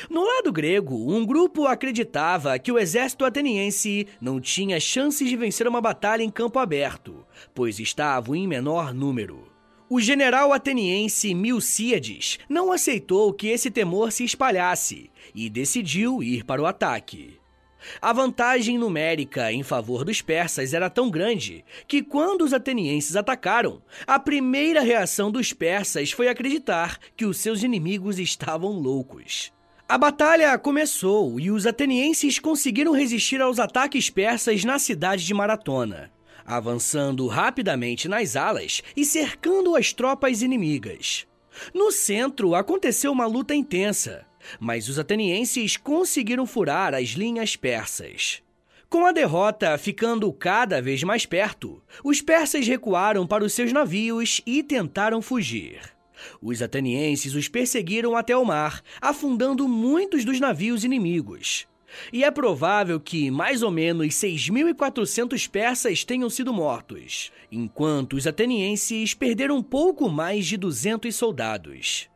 No 0.09 0.23
lado 0.23 0.51
grego, 0.51 1.13
um 1.13 1.25
grupo 1.25 1.65
acreditava 1.65 2.57
que 2.59 2.71
o 2.71 2.79
exército 2.79 3.25
ateniense 3.25 4.07
não 4.19 4.39
tinha 4.39 4.79
chances 4.79 5.27
de 5.27 5.35
vencer 5.35 5.67
uma 5.67 5.81
batalha 5.81 6.23
em 6.23 6.29
campo 6.29 6.59
aberto, 6.59 7.25
pois 7.53 7.79
estavam 7.79 8.35
em 8.35 8.47
menor 8.47 8.93
número. 8.93 9.51
O 9.89 9.99
general 9.99 10.53
ateniense 10.53 11.33
Milcíades 11.33 12.39
não 12.47 12.71
aceitou 12.71 13.33
que 13.33 13.47
esse 13.47 13.69
temor 13.69 14.11
se 14.11 14.23
espalhasse 14.23 15.09
e 15.35 15.49
decidiu 15.49 16.23
ir 16.23 16.45
para 16.45 16.61
o 16.61 16.65
ataque. 16.65 17.41
A 18.01 18.13
vantagem 18.13 18.77
numérica 18.77 19.51
em 19.51 19.63
favor 19.63 20.05
dos 20.05 20.21
persas 20.21 20.73
era 20.73 20.89
tão 20.89 21.09
grande 21.09 21.65
que, 21.87 22.01
quando 22.01 22.43
os 22.43 22.53
atenienses 22.53 23.15
atacaram, 23.15 23.81
a 24.05 24.19
primeira 24.19 24.81
reação 24.81 25.31
dos 25.31 25.51
persas 25.51 26.11
foi 26.11 26.27
acreditar 26.27 26.99
que 27.17 27.25
os 27.25 27.37
seus 27.37 27.63
inimigos 27.63 28.19
estavam 28.19 28.71
loucos. 28.71 29.51
A 29.91 29.97
batalha 29.97 30.57
começou 30.57 31.37
e 31.37 31.51
os 31.51 31.67
atenienses 31.67 32.39
conseguiram 32.39 32.93
resistir 32.93 33.41
aos 33.41 33.59
ataques 33.59 34.09
persas 34.09 34.63
na 34.63 34.79
cidade 34.79 35.25
de 35.25 35.33
Maratona, 35.33 36.09
avançando 36.45 37.27
rapidamente 37.27 38.07
nas 38.07 38.37
alas 38.37 38.81
e 38.95 39.03
cercando 39.03 39.75
as 39.75 39.91
tropas 39.91 40.41
inimigas. 40.41 41.27
No 41.73 41.91
centro 41.91 42.55
aconteceu 42.55 43.11
uma 43.11 43.25
luta 43.25 43.53
intensa, 43.53 44.25
mas 44.61 44.87
os 44.87 44.97
atenienses 44.97 45.75
conseguiram 45.75 46.45
furar 46.45 46.95
as 46.95 47.09
linhas 47.09 47.57
persas. 47.57 48.41
Com 48.89 49.05
a 49.05 49.11
derrota 49.11 49.77
ficando 49.77 50.31
cada 50.31 50.81
vez 50.81 51.03
mais 51.03 51.25
perto, 51.25 51.83
os 52.01 52.21
persas 52.21 52.65
recuaram 52.65 53.27
para 53.27 53.43
os 53.43 53.51
seus 53.51 53.73
navios 53.73 54.39
e 54.45 54.63
tentaram 54.63 55.21
fugir. 55.21 55.81
Os 56.41 56.61
atenienses 56.61 57.35
os 57.35 57.47
perseguiram 57.47 58.15
até 58.15 58.35
o 58.35 58.45
mar, 58.45 58.81
afundando 59.01 59.67
muitos 59.67 60.25
dos 60.25 60.39
navios 60.39 60.83
inimigos. 60.83 61.67
E 62.11 62.23
é 62.23 62.31
provável 62.31 62.99
que 62.99 63.29
mais 63.29 63.61
ou 63.61 63.71
menos 63.71 64.15
6.400 64.15 65.49
persas 65.49 66.03
tenham 66.03 66.29
sido 66.29 66.53
mortos, 66.53 67.31
enquanto 67.51 68.13
os 68.13 68.25
atenienses 68.25 69.13
perderam 69.13 69.61
pouco 69.61 70.09
mais 70.09 70.45
de 70.45 70.57
200 70.57 71.13
soldados. 71.13 72.09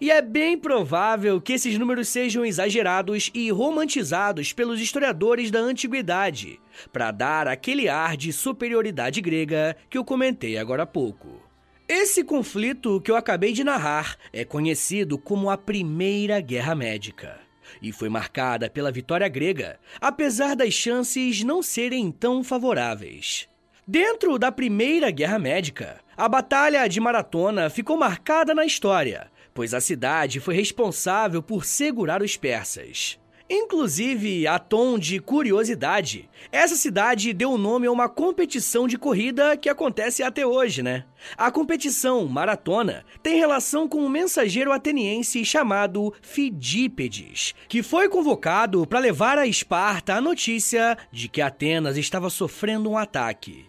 E 0.00 0.10
é 0.10 0.20
bem 0.20 0.58
provável 0.58 1.40
que 1.40 1.54
esses 1.54 1.78
números 1.78 2.08
sejam 2.08 2.44
exagerados 2.44 3.30
e 3.32 3.50
romantizados 3.50 4.52
pelos 4.52 4.80
historiadores 4.80 5.50
da 5.50 5.58
antiguidade, 5.58 6.60
para 6.92 7.10
dar 7.10 7.48
aquele 7.48 7.88
ar 7.88 8.16
de 8.16 8.32
superioridade 8.32 9.20
grega 9.20 9.76
que 9.88 9.96
eu 9.96 10.04
comentei 10.04 10.58
agora 10.58 10.82
há 10.82 10.86
pouco. 10.86 11.49
Esse 11.92 12.22
conflito 12.22 13.00
que 13.00 13.10
eu 13.10 13.16
acabei 13.16 13.52
de 13.52 13.64
narrar 13.64 14.16
é 14.32 14.44
conhecido 14.44 15.18
como 15.18 15.50
a 15.50 15.58
Primeira 15.58 16.40
Guerra 16.40 16.72
Médica. 16.72 17.40
e 17.82 17.90
foi 17.90 18.08
marcada 18.08 18.70
pela 18.70 18.92
vitória 18.92 19.26
grega, 19.26 19.76
apesar 20.00 20.54
das 20.54 20.72
chances 20.72 21.42
não 21.42 21.64
serem 21.64 22.12
tão 22.12 22.44
favoráveis. 22.44 23.48
Dentro 23.84 24.38
da 24.38 24.52
Primeira 24.52 25.10
Guerra 25.10 25.40
Médica, 25.40 26.00
a 26.16 26.28
Batalha 26.28 26.86
de 26.86 27.00
Maratona 27.00 27.68
ficou 27.68 27.96
marcada 27.96 28.54
na 28.54 28.64
história, 28.64 29.28
pois 29.52 29.74
a 29.74 29.80
cidade 29.80 30.38
foi 30.38 30.54
responsável 30.54 31.42
por 31.42 31.64
segurar 31.64 32.22
os 32.22 32.36
persas. 32.36 33.18
Inclusive, 33.52 34.46
a 34.46 34.60
tom 34.60 34.96
de 34.96 35.18
curiosidade, 35.18 36.30
essa 36.52 36.76
cidade 36.76 37.32
deu 37.32 37.58
nome 37.58 37.88
a 37.88 37.90
uma 37.90 38.08
competição 38.08 38.86
de 38.86 38.96
corrida 38.96 39.56
que 39.56 39.68
acontece 39.68 40.22
até 40.22 40.46
hoje, 40.46 40.84
né? 40.84 41.04
A 41.36 41.50
competição 41.50 42.28
maratona 42.28 43.04
tem 43.24 43.38
relação 43.38 43.88
com 43.88 44.04
um 44.04 44.08
mensageiro 44.08 44.70
ateniense 44.70 45.44
chamado 45.44 46.14
Fidípedes, 46.22 47.52
que 47.68 47.82
foi 47.82 48.08
convocado 48.08 48.86
para 48.86 49.00
levar 49.00 49.36
a 49.36 49.48
Esparta 49.48 50.14
a 50.14 50.20
notícia 50.20 50.96
de 51.10 51.28
que 51.28 51.42
Atenas 51.42 51.96
estava 51.96 52.30
sofrendo 52.30 52.88
um 52.88 52.96
ataque. 52.96 53.66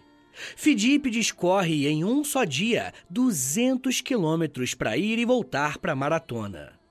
Fidípedes 0.56 1.32
corre 1.32 1.88
em 1.88 2.04
um 2.04 2.22
só 2.22 2.44
dia 2.44 2.92
200 3.10 4.00
quilômetros 4.00 4.74
para 4.74 4.96
ir 4.96 5.18
e 5.18 5.24
voltar 5.24 5.78
para 5.78 5.90
a 5.90 5.96
maratona. 5.96 6.81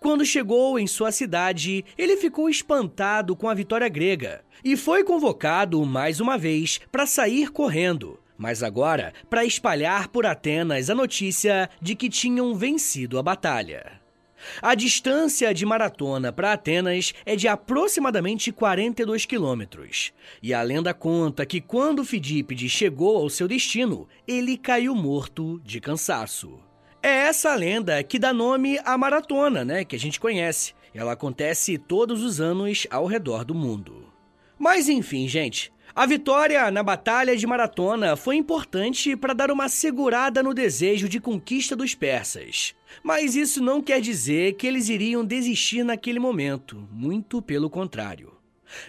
Quando 0.00 0.24
chegou 0.24 0.78
em 0.78 0.86
sua 0.86 1.12
cidade, 1.12 1.84
ele 1.96 2.16
ficou 2.16 2.48
espantado 2.48 3.34
com 3.36 3.48
a 3.48 3.54
vitória 3.54 3.88
grega 3.88 4.42
e 4.64 4.76
foi 4.76 5.04
convocado 5.04 5.84
mais 5.84 6.20
uma 6.20 6.36
vez 6.36 6.80
para 6.90 7.06
sair 7.06 7.50
correndo, 7.50 8.18
mas 8.36 8.62
agora 8.62 9.12
para 9.28 9.44
espalhar 9.44 10.08
por 10.08 10.26
Atenas 10.26 10.90
a 10.90 10.94
notícia 10.94 11.68
de 11.80 11.94
que 11.94 12.08
tinham 12.08 12.54
vencido 12.54 13.18
a 13.18 13.22
batalha. 13.22 13.98
A 14.62 14.74
distância 14.74 15.52
de 15.52 15.66
maratona 15.66 16.32
para 16.32 16.52
Atenas 16.52 17.12
é 17.26 17.34
de 17.34 17.48
aproximadamente 17.48 18.52
42 18.52 19.26
quilômetros. 19.26 20.12
E 20.40 20.54
a 20.54 20.62
lenda 20.62 20.94
conta 20.94 21.44
que 21.44 21.60
quando 21.60 22.04
Fidípides 22.04 22.70
chegou 22.70 23.16
ao 23.16 23.28
seu 23.28 23.48
destino, 23.48 24.08
ele 24.26 24.56
caiu 24.56 24.94
morto 24.94 25.60
de 25.64 25.80
cansaço. 25.80 26.67
É 27.02 27.08
essa 27.08 27.54
lenda 27.54 28.02
que 28.02 28.18
dá 28.18 28.32
nome 28.32 28.78
à 28.84 28.98
maratona, 28.98 29.64
né, 29.64 29.84
que 29.84 29.94
a 29.94 29.98
gente 29.98 30.18
conhece. 30.18 30.74
Ela 30.92 31.12
acontece 31.12 31.78
todos 31.78 32.24
os 32.24 32.40
anos 32.40 32.86
ao 32.90 33.06
redor 33.06 33.44
do 33.44 33.54
mundo. 33.54 34.12
Mas 34.58 34.88
enfim, 34.88 35.28
gente, 35.28 35.72
a 35.94 36.06
vitória 36.06 36.70
na 36.70 36.82
Batalha 36.82 37.36
de 37.36 37.46
Maratona 37.46 38.16
foi 38.16 38.36
importante 38.36 39.16
para 39.16 39.32
dar 39.32 39.50
uma 39.50 39.68
segurada 39.68 40.42
no 40.42 40.52
desejo 40.52 41.08
de 41.08 41.20
conquista 41.20 41.76
dos 41.76 41.94
persas. 41.94 42.74
Mas 43.02 43.36
isso 43.36 43.62
não 43.62 43.80
quer 43.80 44.00
dizer 44.00 44.54
que 44.54 44.66
eles 44.66 44.88
iriam 44.88 45.24
desistir 45.24 45.84
naquele 45.84 46.18
momento, 46.18 46.88
muito 46.90 47.40
pelo 47.40 47.70
contrário. 47.70 48.32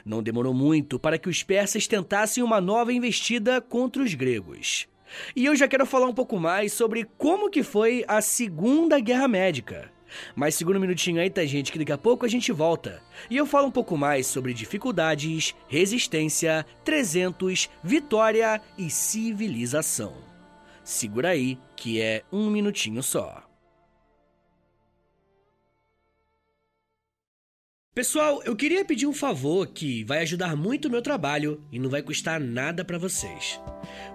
Não 0.03 0.21
demorou 0.23 0.53
muito 0.53 0.99
para 0.99 1.17
que 1.17 1.29
os 1.29 1.43
persas 1.43 1.87
tentassem 1.87 2.43
uma 2.43 2.59
nova 2.59 2.91
investida 2.91 3.61
contra 3.61 4.01
os 4.01 4.13
gregos. 4.13 4.87
E 5.35 5.45
eu 5.45 5.55
já 5.55 5.67
quero 5.67 5.85
falar 5.85 6.07
um 6.07 6.13
pouco 6.13 6.39
mais 6.39 6.73
sobre 6.73 7.07
como 7.17 7.49
que 7.49 7.63
foi 7.63 8.03
a 8.07 8.21
Segunda 8.21 8.99
Guerra 8.99 9.27
Médica. 9.27 9.91
Mas 10.35 10.55
segura 10.55 10.77
um 10.77 10.81
minutinho 10.81 11.21
aí, 11.21 11.29
tá, 11.29 11.45
gente, 11.45 11.71
que 11.71 11.79
daqui 11.79 11.91
a 11.91 11.97
pouco 11.97 12.25
a 12.25 12.29
gente 12.29 12.51
volta. 12.51 13.01
E 13.29 13.37
eu 13.37 13.45
falo 13.45 13.67
um 13.67 13.71
pouco 13.71 13.97
mais 13.97 14.27
sobre 14.27 14.53
dificuldades, 14.53 15.55
resistência, 15.67 16.65
300, 16.83 17.69
vitória 17.83 18.61
e 18.77 18.89
civilização. 18.89 20.15
Segura 20.83 21.29
aí, 21.29 21.57
que 21.75 22.01
é 22.01 22.23
um 22.31 22.49
minutinho 22.49 23.03
só. 23.03 23.48
Pessoal, 27.99 28.41
eu 28.45 28.55
queria 28.55 28.85
pedir 28.85 29.07
um 29.07 29.13
favor 29.13 29.67
que 29.67 30.05
vai 30.05 30.19
ajudar 30.19 30.55
muito 30.55 30.87
o 30.87 30.89
meu 30.89 31.01
trabalho 31.01 31.61
e 31.69 31.77
não 31.77 31.89
vai 31.89 32.01
custar 32.01 32.39
nada 32.39 32.85
para 32.85 32.97
vocês. 32.97 33.59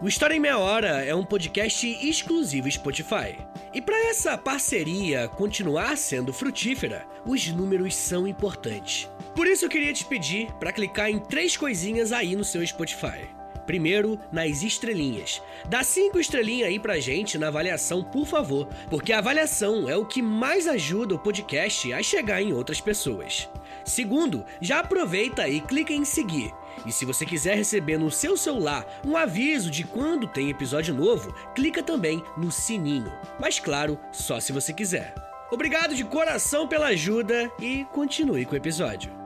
O 0.00 0.08
História 0.08 0.34
em 0.34 0.40
Meia 0.40 0.56
Hora 0.56 1.04
é 1.04 1.14
um 1.14 1.22
podcast 1.22 1.86
exclusivo 1.86 2.70
Spotify. 2.70 3.36
E 3.74 3.82
para 3.82 4.08
essa 4.08 4.38
parceria 4.38 5.28
continuar 5.28 5.98
sendo 5.98 6.32
frutífera, 6.32 7.06
os 7.26 7.46
números 7.48 7.94
são 7.94 8.26
importantes. 8.26 9.06
Por 9.36 9.46
isso 9.46 9.66
eu 9.66 9.68
queria 9.68 9.92
te 9.92 10.06
pedir 10.06 10.50
para 10.54 10.72
clicar 10.72 11.10
em 11.10 11.18
três 11.18 11.54
coisinhas 11.54 12.10
aí 12.10 12.34
no 12.34 12.42
seu 12.42 12.66
Spotify. 12.66 13.28
Primeiro, 13.66 14.18
nas 14.30 14.62
estrelinhas. 14.62 15.42
Dá 15.68 15.82
cinco 15.82 16.18
estrelinhas 16.18 16.68
aí 16.68 16.78
pra 16.78 17.00
gente 17.00 17.38
na 17.38 17.48
avaliação, 17.48 18.02
por 18.02 18.26
favor, 18.26 18.68
porque 18.90 19.12
a 19.12 19.18
avaliação 19.18 19.88
é 19.88 19.96
o 19.96 20.04
que 20.04 20.20
mais 20.20 20.66
ajuda 20.66 21.14
o 21.14 21.18
podcast 21.18 21.92
a 21.92 22.02
chegar 22.02 22.42
em 22.42 22.52
outras 22.52 22.80
pessoas. 22.80 23.48
Segundo, 23.84 24.44
já 24.60 24.80
aproveita 24.80 25.48
e 25.48 25.60
clica 25.60 25.92
em 25.92 26.04
seguir. 26.04 26.52
E 26.86 26.92
se 26.92 27.04
você 27.04 27.24
quiser 27.24 27.56
receber 27.56 27.98
no 27.98 28.10
seu 28.10 28.36
celular 28.36 28.86
um 29.06 29.16
aviso 29.16 29.70
de 29.70 29.84
quando 29.84 30.26
tem 30.26 30.50
episódio 30.50 30.94
novo, 30.94 31.34
clica 31.54 31.82
também 31.82 32.22
no 32.36 32.50
sininho. 32.50 33.12
Mas 33.38 33.58
claro, 33.58 33.98
só 34.12 34.40
se 34.40 34.52
você 34.52 34.72
quiser. 34.72 35.14
Obrigado 35.50 35.94
de 35.94 36.04
coração 36.04 36.66
pela 36.66 36.86
ajuda 36.88 37.50
e 37.60 37.84
continue 37.92 38.44
com 38.44 38.54
o 38.54 38.56
episódio. 38.56 39.23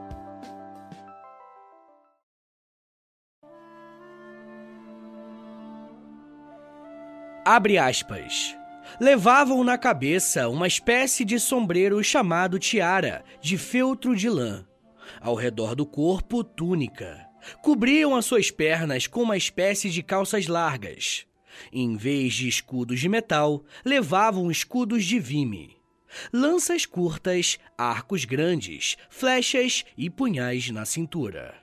Abre 7.51 7.79
aspas 7.79 8.55
levavam 8.99 9.63
na 9.63 9.75
cabeça 9.75 10.47
uma 10.49 10.67
espécie 10.67 11.25
de 11.25 11.39
sombreiro 11.39 12.03
chamado 12.03 12.59
tiara, 12.59 13.23
de 13.41 13.57
feltro 13.57 14.15
de 14.15 14.29
lã. 14.29 14.67
Ao 15.19 15.33
redor 15.33 15.73
do 15.73 15.83
corpo, 15.83 16.43
túnica. 16.43 17.25
Cobriam 17.63 18.15
as 18.15 18.25
suas 18.25 18.51
pernas 18.51 19.07
com 19.07 19.23
uma 19.23 19.35
espécie 19.35 19.89
de 19.89 20.03
calças 20.03 20.45
largas. 20.45 21.25
Em 21.73 21.97
vez 21.97 22.35
de 22.35 22.47
escudos 22.47 22.99
de 22.99 23.09
metal, 23.09 23.63
levavam 23.83 24.51
escudos 24.51 25.03
de 25.03 25.19
vime. 25.19 25.75
Lanças 26.31 26.85
curtas, 26.85 27.57
arcos 27.75 28.25
grandes, 28.25 28.95
flechas 29.09 29.83
e 29.97 30.07
punhais 30.07 30.69
na 30.69 30.85
cintura. 30.85 31.55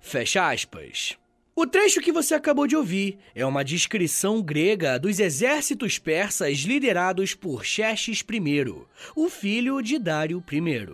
Fecha 0.00 0.50
aspas. 0.50 1.16
O 1.60 1.66
trecho 1.66 2.00
que 2.00 2.12
você 2.12 2.36
acabou 2.36 2.68
de 2.68 2.76
ouvir 2.76 3.18
é 3.34 3.44
uma 3.44 3.64
descrição 3.64 4.40
grega 4.40 4.96
dos 4.96 5.18
exércitos 5.18 5.98
persas 5.98 6.58
liderados 6.58 7.34
por 7.34 7.64
Xerxes 7.64 8.20
I, 8.20 8.74
o 9.16 9.28
filho 9.28 9.82
de 9.82 9.98
Dário 9.98 10.40
I. 10.52 10.86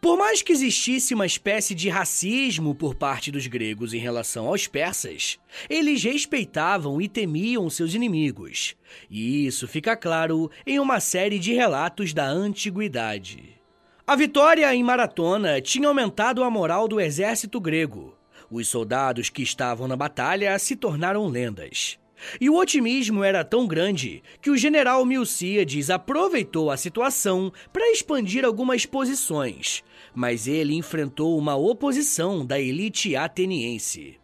Por 0.00 0.16
mais 0.16 0.42
que 0.42 0.52
existisse 0.52 1.12
uma 1.12 1.26
espécie 1.26 1.74
de 1.74 1.88
racismo 1.88 2.72
por 2.72 2.94
parte 2.94 3.32
dos 3.32 3.48
gregos 3.48 3.92
em 3.92 3.98
relação 3.98 4.46
aos 4.46 4.68
persas, 4.68 5.40
eles 5.68 6.04
respeitavam 6.04 7.02
e 7.02 7.08
temiam 7.08 7.68
seus 7.68 7.92
inimigos. 7.92 8.76
E 9.10 9.44
isso 9.44 9.66
fica 9.66 9.96
claro 9.96 10.52
em 10.64 10.78
uma 10.78 11.00
série 11.00 11.40
de 11.40 11.52
relatos 11.52 12.14
da 12.14 12.28
antiguidade. 12.28 13.60
A 14.06 14.14
vitória 14.14 14.72
em 14.72 14.84
Maratona 14.84 15.60
tinha 15.60 15.88
aumentado 15.88 16.44
a 16.44 16.50
moral 16.50 16.86
do 16.86 17.00
exército 17.00 17.60
grego 17.60 18.19
os 18.50 18.68
soldados 18.68 19.30
que 19.30 19.42
estavam 19.42 19.86
na 19.86 19.96
batalha 19.96 20.58
se 20.58 20.74
tornaram 20.74 21.26
lendas. 21.28 21.98
E 22.40 22.50
o 22.50 22.56
otimismo 22.56 23.24
era 23.24 23.44
tão 23.44 23.66
grande 23.66 24.22
que 24.42 24.50
o 24.50 24.56
general 24.56 25.04
Milcíades 25.06 25.88
aproveitou 25.88 26.70
a 26.70 26.76
situação 26.76 27.52
para 27.72 27.90
expandir 27.90 28.44
algumas 28.44 28.84
posições, 28.84 29.82
mas 30.14 30.46
ele 30.46 30.74
enfrentou 30.74 31.38
uma 31.38 31.56
oposição 31.56 32.44
da 32.44 32.60
elite 32.60 33.16
ateniense. 33.16 34.18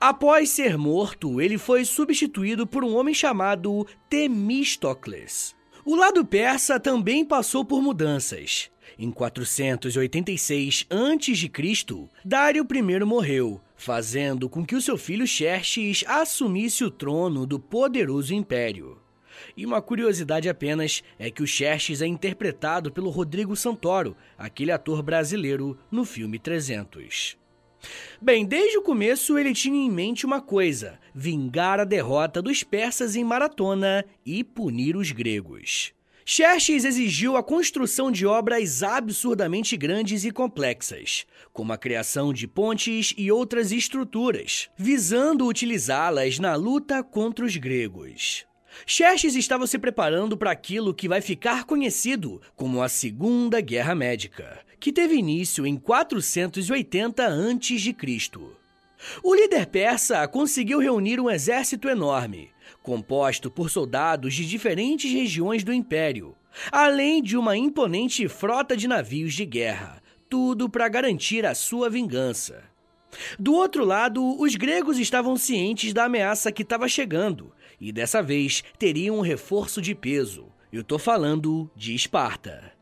Após 0.00 0.50
ser 0.50 0.76
morto, 0.76 1.40
ele 1.40 1.56
foi 1.56 1.84
substituído 1.84 2.66
por 2.66 2.84
um 2.84 2.94
homem 2.96 3.14
chamado 3.14 3.86
Temístocles. 4.08 5.54
O 5.84 5.94
lado 5.94 6.24
persa 6.24 6.80
também 6.80 7.24
passou 7.24 7.64
por 7.64 7.82
mudanças. 7.82 8.70
Em 8.98 9.10
486 9.10 10.86
a.C., 10.88 12.08
Dário 12.24 12.66
I 12.72 13.04
morreu, 13.04 13.60
fazendo 13.76 14.48
com 14.48 14.64
que 14.64 14.76
o 14.76 14.80
seu 14.80 14.96
filho 14.96 15.26
Xerxes 15.26 16.04
assumisse 16.06 16.84
o 16.84 16.90
trono 16.90 17.46
do 17.46 17.58
poderoso 17.58 18.34
império. 18.34 18.98
E 19.56 19.66
uma 19.66 19.82
curiosidade 19.82 20.48
apenas 20.48 21.02
é 21.18 21.30
que 21.30 21.42
o 21.42 21.46
Xerxes 21.46 22.00
é 22.00 22.06
interpretado 22.06 22.92
pelo 22.92 23.10
Rodrigo 23.10 23.56
Santoro, 23.56 24.16
aquele 24.38 24.70
ator 24.70 25.02
brasileiro 25.02 25.78
no 25.90 26.04
filme 26.04 26.38
300. 26.38 27.36
Bem, 28.20 28.46
desde 28.46 28.78
o 28.78 28.82
começo 28.82 29.36
ele 29.38 29.52
tinha 29.52 29.76
em 29.76 29.90
mente 29.90 30.24
uma 30.24 30.40
coisa: 30.40 30.98
vingar 31.14 31.80
a 31.80 31.84
derrota 31.84 32.40
dos 32.40 32.62
persas 32.62 33.14
em 33.16 33.24
Maratona 33.24 34.04
e 34.24 34.42
punir 34.42 34.96
os 34.96 35.10
gregos. 35.10 35.93
Xerxes 36.26 36.86
exigiu 36.86 37.36
a 37.36 37.42
construção 37.42 38.10
de 38.10 38.24
obras 38.24 38.82
absurdamente 38.82 39.76
grandes 39.76 40.24
e 40.24 40.30
complexas, 40.30 41.26
como 41.52 41.70
a 41.70 41.76
criação 41.76 42.32
de 42.32 42.48
pontes 42.48 43.12
e 43.18 43.30
outras 43.30 43.70
estruturas, 43.70 44.70
visando 44.74 45.46
utilizá-las 45.46 46.38
na 46.38 46.54
luta 46.54 47.02
contra 47.02 47.44
os 47.44 47.54
gregos. 47.58 48.46
Xerxes 48.86 49.36
estava 49.36 49.66
se 49.66 49.78
preparando 49.78 50.34
para 50.34 50.50
aquilo 50.50 50.94
que 50.94 51.06
vai 51.06 51.20
ficar 51.20 51.64
conhecido 51.64 52.40
como 52.56 52.82
a 52.82 52.88
Segunda 52.88 53.60
Guerra 53.60 53.94
Médica, 53.94 54.60
que 54.80 54.92
teve 54.92 55.16
início 55.16 55.66
em 55.66 55.76
480 55.76 57.22
a.C. 57.22 57.94
O 59.22 59.34
líder 59.34 59.66
persa 59.66 60.26
conseguiu 60.28 60.78
reunir 60.78 61.20
um 61.20 61.30
exército 61.30 61.88
enorme, 61.88 62.50
composto 62.82 63.50
por 63.50 63.70
soldados 63.70 64.34
de 64.34 64.46
diferentes 64.46 65.12
regiões 65.12 65.64
do 65.64 65.72
império, 65.72 66.34
além 66.70 67.22
de 67.22 67.36
uma 67.36 67.56
imponente 67.56 68.28
frota 68.28 68.76
de 68.76 68.86
navios 68.86 69.34
de 69.34 69.44
guerra, 69.44 70.02
tudo 70.28 70.68
para 70.68 70.88
garantir 70.88 71.44
a 71.44 71.54
sua 71.54 71.90
vingança. 71.90 72.64
Do 73.38 73.54
outro 73.54 73.84
lado, 73.84 74.40
os 74.40 74.56
gregos 74.56 74.98
estavam 74.98 75.36
cientes 75.36 75.92
da 75.92 76.04
ameaça 76.04 76.50
que 76.50 76.62
estava 76.62 76.88
chegando 76.88 77.52
e 77.80 77.92
dessa 77.92 78.22
vez 78.22 78.64
teriam 78.78 79.18
um 79.18 79.20
reforço 79.20 79.80
de 79.80 79.94
peso. 79.94 80.46
Eu 80.72 80.80
estou 80.80 80.98
falando 80.98 81.70
de 81.76 81.94
Esparta. 81.94 82.72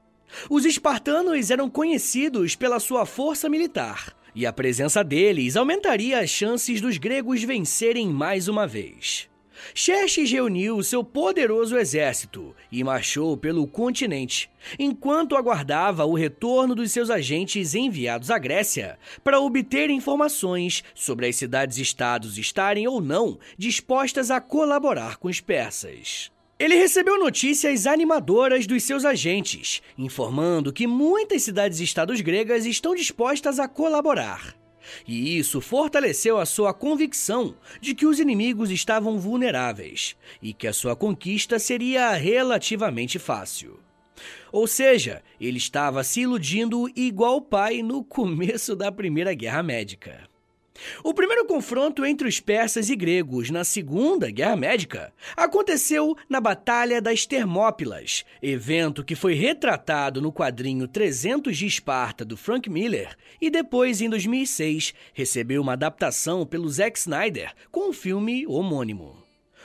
Os 0.49 0.65
espartanos 0.65 1.51
eram 1.51 1.69
conhecidos 1.69 2.57
pela 2.57 2.81
sua 2.81 3.05
força 3.05 3.51
militar, 3.51 4.17
e 4.35 4.47
a 4.47 4.53
presença 4.53 5.05
deles 5.05 5.57
aumentaria 5.57 6.19
as 6.21 6.31
chances 6.31 6.81
dos 6.81 6.99
gregos 6.99 7.43
vencerem 7.43 8.09
mais 8.09 8.49
uma 8.49 8.67
vez. 8.67 9.29
Xerxes 9.75 10.31
reuniu 10.31 10.83
seu 10.83 11.05
poderoso 11.05 11.77
exército 11.77 12.55
e 12.71 12.83
marchou 12.83 13.37
pelo 13.37 13.67
continente, 13.67 14.51
enquanto 14.79 15.37
aguardava 15.37 16.05
o 16.05 16.15
retorno 16.15 16.75
dos 16.75 16.91
seus 16.91 17.11
agentes 17.11 17.75
enviados 17.75 18.31
à 18.31 18.39
Grécia 18.39 18.99
para 19.23 19.41
obter 19.41 19.91
informações 19.91 20.83
sobre 20.95 21.27
as 21.29 21.37
cidades-estados 21.37 22.39
estarem 22.39 22.89
ou 22.89 23.01
não 23.01 23.39
dispostas 23.57 24.31
a 24.31 24.41
colaborar 24.41 25.17
com 25.17 25.29
os 25.29 25.41
persas. 25.41 26.31
Ele 26.63 26.77
recebeu 26.77 27.19
notícias 27.19 27.89
animadoras 27.89 28.69
dos 28.69 28.85
seus 28.85 29.05
agentes, 29.05 29.83
informando 29.99 30.73
que 30.73 30.87
muitas 30.87 31.43
cidades-estados 31.43 32.21
gregas 32.21 32.65
estão 32.67 32.95
dispostas 32.95 33.59
a 33.59 33.67
colaborar. 33.67 34.57
E 35.05 35.37
isso 35.37 35.61
fortaleceu 35.61 36.39
a 36.39 36.47
sua 36.47 36.73
convicção 36.73 37.57
de 37.81 37.97
que 37.97 38.07
os 38.07 38.21
inimigos 38.21 38.71
estavam 38.71 39.19
vulneráveis 39.19 40.15
e 40.41 40.53
que 40.53 40.69
a 40.69 40.73
sua 40.73 40.95
conquista 40.95 41.59
seria 41.59 42.13
relativamente 42.13 43.19
fácil. 43.19 43.81
Ou 44.53 44.69
seja, 44.69 45.21
ele 45.41 45.59
estava 45.59 46.05
se 46.05 46.21
iludindo 46.21 46.89
igual 46.95 47.39
o 47.39 47.43
pai 47.43 47.83
no 47.83 48.05
começo 48.05 48.77
da 48.77 48.93
Primeira 48.93 49.35
Guerra 49.35 49.65
Médica. 49.65 50.32
O 51.03 51.15
primeiro 51.15 51.45
confronto 51.45 52.05
entre 52.05 52.29
os 52.29 52.41
persas 52.41 52.91
e 52.91 52.97
gregos 52.97 53.51
na 53.51 53.65
Segunda 53.65 54.31
Guerra 54.31 54.57
Médica 54.57 55.13
aconteceu 55.37 56.17
na 56.29 56.41
Batalha 56.41 57.01
das 57.01 57.27
Termópilas, 57.27 58.25
evento 58.43 59.05
que 59.05 59.15
foi 59.15 59.35
retratado 59.35 60.21
no 60.21 60.33
quadrinho 60.33 60.89
300 60.89 61.57
de 61.57 61.67
Esparta 61.67 62.25
do 62.25 62.37
Frank 62.37 62.69
Miller 62.69 63.17
e 63.41 63.51
depois, 63.51 64.01
em 64.01 64.09
2006, 64.09 64.95
recebeu 65.13 65.63
uma 65.63 65.75
adaptação 65.75 66.47
pelo 66.47 66.69
Zack 66.69 66.99
Snyder 66.99 67.53
com 67.71 67.91
o 67.91 67.93
filme 67.93 68.47
homônimo. 68.47 69.22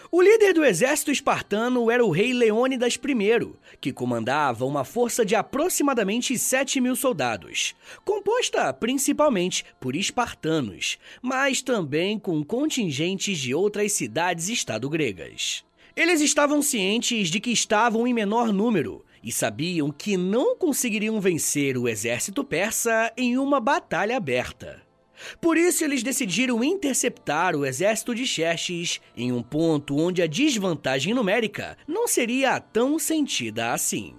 O 0.10 0.22
líder 0.22 0.54
do 0.54 0.64
exército 0.64 1.12
espartano 1.12 1.92
era 1.92 2.06
o 2.06 2.12
rei 2.12 2.32
Leônidas 2.32 2.96
I, 2.96 3.54
que 3.82 3.92
comandava 3.92 4.64
uma 4.64 4.86
força 4.86 5.26
de 5.26 5.36
aproximadamente 5.36 6.38
7 6.38 6.80
mil 6.80 6.96
soldados, 6.96 7.76
composta 8.06 8.72
principalmente 8.74 9.66
por 9.82 9.98
espartanos, 9.98 10.98
mas 11.22 11.62
também 11.62 12.18
com 12.18 12.42
contingentes 12.42 13.38
de 13.38 13.54
outras 13.54 13.92
cidades-estado 13.92 14.90
gregas. 14.90 15.66
Eles 15.94 16.22
estavam 16.22 16.62
cientes 16.62 17.30
de 17.30 17.42
que 17.42 17.52
estavam 17.52 18.08
em 18.08 18.14
menor 18.14 18.54
número 18.54 19.04
e 19.22 19.30
sabiam 19.30 19.92
que 19.92 20.16
não 20.16 20.56
conseguiriam 20.56 21.20
vencer 21.20 21.78
o 21.78 21.86
exército 21.86 22.46
persa 22.46 23.12
em 23.18 23.38
uma 23.38 23.60
batalha 23.60 24.16
aberta. 24.16 24.87
Por 25.42 25.58
isso, 25.58 25.84
eles 25.84 26.04
decidiram 26.04 26.64
interceptar 26.64 27.56
o 27.56 27.66
exército 27.66 28.14
de 28.14 28.26
Xerxes 28.26 29.00
em 29.16 29.32
um 29.32 29.42
ponto 29.42 29.98
onde 29.98 30.22
a 30.22 30.28
desvantagem 30.28 31.14
numérica 31.14 31.78
não 31.88 32.08
seria 32.08 32.60
tão 32.60 33.00
sentida 33.00 33.74
assim. 33.74 34.16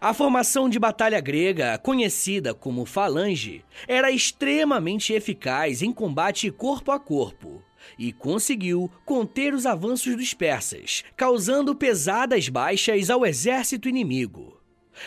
A 0.00 0.14
formação 0.14 0.68
de 0.68 0.78
batalha 0.78 1.20
grega, 1.20 1.78
conhecida 1.78 2.54
como 2.54 2.86
falange, 2.86 3.62
era 3.86 4.10
extremamente 4.10 5.12
eficaz 5.12 5.82
em 5.82 5.92
combate 5.92 6.50
corpo 6.50 6.90
a 6.90 6.98
corpo 6.98 7.62
e 7.98 8.12
conseguiu 8.12 8.90
conter 9.04 9.52
os 9.52 9.66
avanços 9.66 10.16
dos 10.16 10.32
persas, 10.32 11.04
causando 11.16 11.74
pesadas 11.74 12.48
baixas 12.48 13.10
ao 13.10 13.26
exército 13.26 13.88
inimigo. 13.88 14.58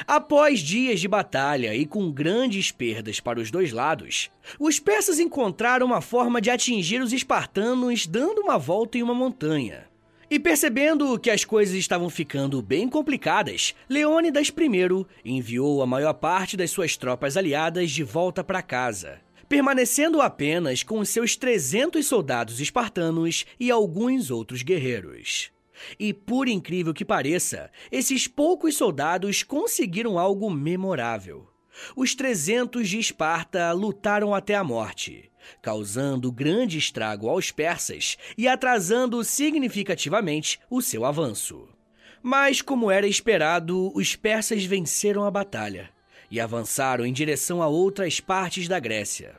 Após 0.06 0.60
dias 0.60 1.00
de 1.00 1.08
batalha 1.08 1.76
e 1.76 1.86
com 1.86 2.12
grandes 2.12 2.72
perdas 2.72 3.20
para 3.20 3.40
os 3.40 3.50
dois 3.50 3.72
lados, 3.72 4.30
os 4.60 4.80
persas 4.80 5.20
encontraram 5.20 5.86
uma 5.86 6.02
forma 6.02 6.42
de 6.42 6.50
atingir 6.50 7.02
os 7.02 7.14
espartanos 7.14 8.06
dando 8.06 8.42
uma 8.42 8.58
volta 8.58 8.98
em 8.98 9.04
uma 9.04 9.14
montanha. 9.14 9.86
E 10.30 10.38
percebendo 10.38 11.18
que 11.18 11.30
as 11.30 11.46
coisas 11.46 11.74
estavam 11.74 12.10
ficando 12.10 12.62
bem 12.62 12.90
complicadas, 12.90 13.74
Leônidas 13.88 14.50
I 14.50 15.06
enviou 15.24 15.82
a 15.82 15.86
maior 15.86 16.14
parte 16.14 16.58
das 16.58 16.70
suas 16.70 16.98
tropas 16.98 17.38
aliadas 17.38 17.92
de 17.92 18.04
volta 18.04 18.44
para 18.44 18.62
casa, 18.62 19.22
permanecendo 19.48 20.22
apenas 20.22 20.84
com 20.84 21.04
seus 21.06 21.38
300 21.38 22.06
soldados 22.06 22.60
espartanos 22.60 23.46
e 23.58 23.72
alguns 23.72 24.30
outros 24.30 24.64
guerreiros. 24.64 25.50
E 26.00 26.14
por 26.14 26.48
incrível 26.48 26.94
que 26.94 27.06
pareça, 27.06 27.72
esses 27.92 28.28
poucos 28.28 28.76
soldados 28.76 29.44
conseguiram 29.44 30.18
algo 30.18 30.50
memorável. 30.50 31.48
Os 31.96 32.16
300 32.16 32.88
de 32.90 33.00
Esparta 33.00 33.72
lutaram 33.72 34.34
até 34.34 34.56
a 34.56 34.64
morte, 34.64 35.32
causando 35.62 36.32
grande 36.32 36.78
estrago 36.78 37.30
aos 37.30 37.52
persas 37.52 38.18
e 38.38 38.48
atrasando 38.48 39.24
significativamente 39.24 40.60
o 40.70 40.82
seu 40.82 41.06
avanço. 41.06 41.68
Mas, 42.22 42.62
como 42.62 42.92
era 42.92 43.08
esperado, 43.08 43.92
os 43.96 44.16
persas 44.16 44.66
venceram 44.66 45.24
a 45.24 45.32
batalha 45.32 45.90
e 46.30 46.40
avançaram 46.40 47.06
em 47.06 47.14
direção 47.14 47.62
a 47.62 47.68
outras 47.68 48.20
partes 48.20 48.68
da 48.68 48.80
Grécia. 48.80 49.36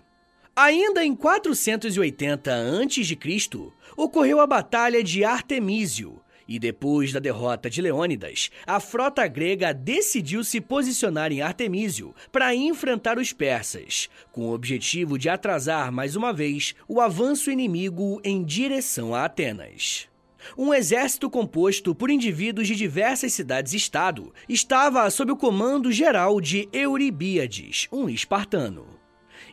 Ainda 0.57 1.05
em 1.05 1.15
480 1.15 2.53
a.C., 2.53 3.73
ocorreu 3.97 4.41
a 4.41 4.47
Batalha 4.47 5.05
de 5.05 5.25
Artemísio, 5.25 6.21
e 6.49 6.59
depois 6.59 7.13
da 7.13 7.21
derrota 7.21 7.69
de 7.69 7.83
Leônidas, 7.83 8.51
a 8.67 8.81
frota 8.81 9.27
grega 9.29 9.75
decidiu 9.75 10.43
se 10.43 10.61
posicionar 10.61 11.31
em 11.31 11.43
Artemísio 11.43 12.15
para 12.33 12.55
enfrentar 12.55 13.19
os 13.19 13.33
persas, 13.33 14.09
com 14.33 14.49
o 14.49 14.55
objetivo 14.55 15.19
de 15.19 15.29
atrasar 15.29 15.93
mais 15.93 16.17
uma 16.17 16.33
vez 16.33 16.75
o 16.89 17.01
avanço 17.01 17.51
inimigo 17.51 18.21
em 18.25 18.43
direção 18.43 19.15
a 19.15 19.27
Atenas. 19.27 20.09
Um 20.57 20.73
exército 20.73 21.29
composto 21.29 21.95
por 21.95 22.11
indivíduos 22.11 22.67
de 22.67 22.75
diversas 22.75 23.33
cidades-estado 23.33 24.33
estava 24.49 25.11
sob 25.11 25.33
o 25.33 25.37
comando 25.37 25.93
geral 25.93 26.41
de 26.41 26.69
Euribíades, 26.73 27.87
um 27.93 28.09
espartano. 28.09 28.98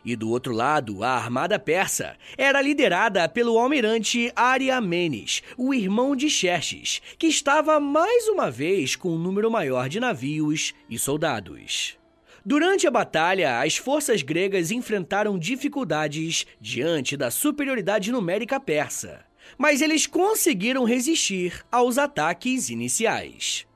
E 0.06 0.14
do 0.14 0.30
outro 0.30 0.54
lado, 0.54 1.02
a 1.02 1.10
armada 1.10 1.58
persa 1.58 2.16
era 2.38 2.62
liderada 2.62 3.28
pelo 3.28 3.58
almirante 3.58 4.30
Ariamenes, 4.36 5.42
o 5.58 5.74
irmão 5.74 6.14
de 6.14 6.30
Xerxes, 6.30 7.02
que 7.18 7.26
estava 7.26 7.80
mais 7.80 8.28
uma 8.28 8.48
vez 8.48 8.94
com 8.94 9.10
um 9.10 9.18
número 9.18 9.50
maior 9.50 9.88
de 9.88 9.98
navios 9.98 10.72
e 10.88 10.96
soldados. 10.96 11.98
Durante 12.44 12.86
a 12.86 12.90
batalha, 12.92 13.60
as 13.60 13.76
forças 13.76 14.22
gregas 14.22 14.70
enfrentaram 14.70 15.36
dificuldades 15.36 16.46
diante 16.60 17.16
da 17.16 17.28
superioridade 17.28 18.12
numérica 18.12 18.60
persa, 18.60 19.24
mas 19.58 19.82
eles 19.82 20.06
conseguiram 20.06 20.84
resistir 20.84 21.64
aos 21.68 21.98
ataques 21.98 22.70
iniciais. 22.70 23.66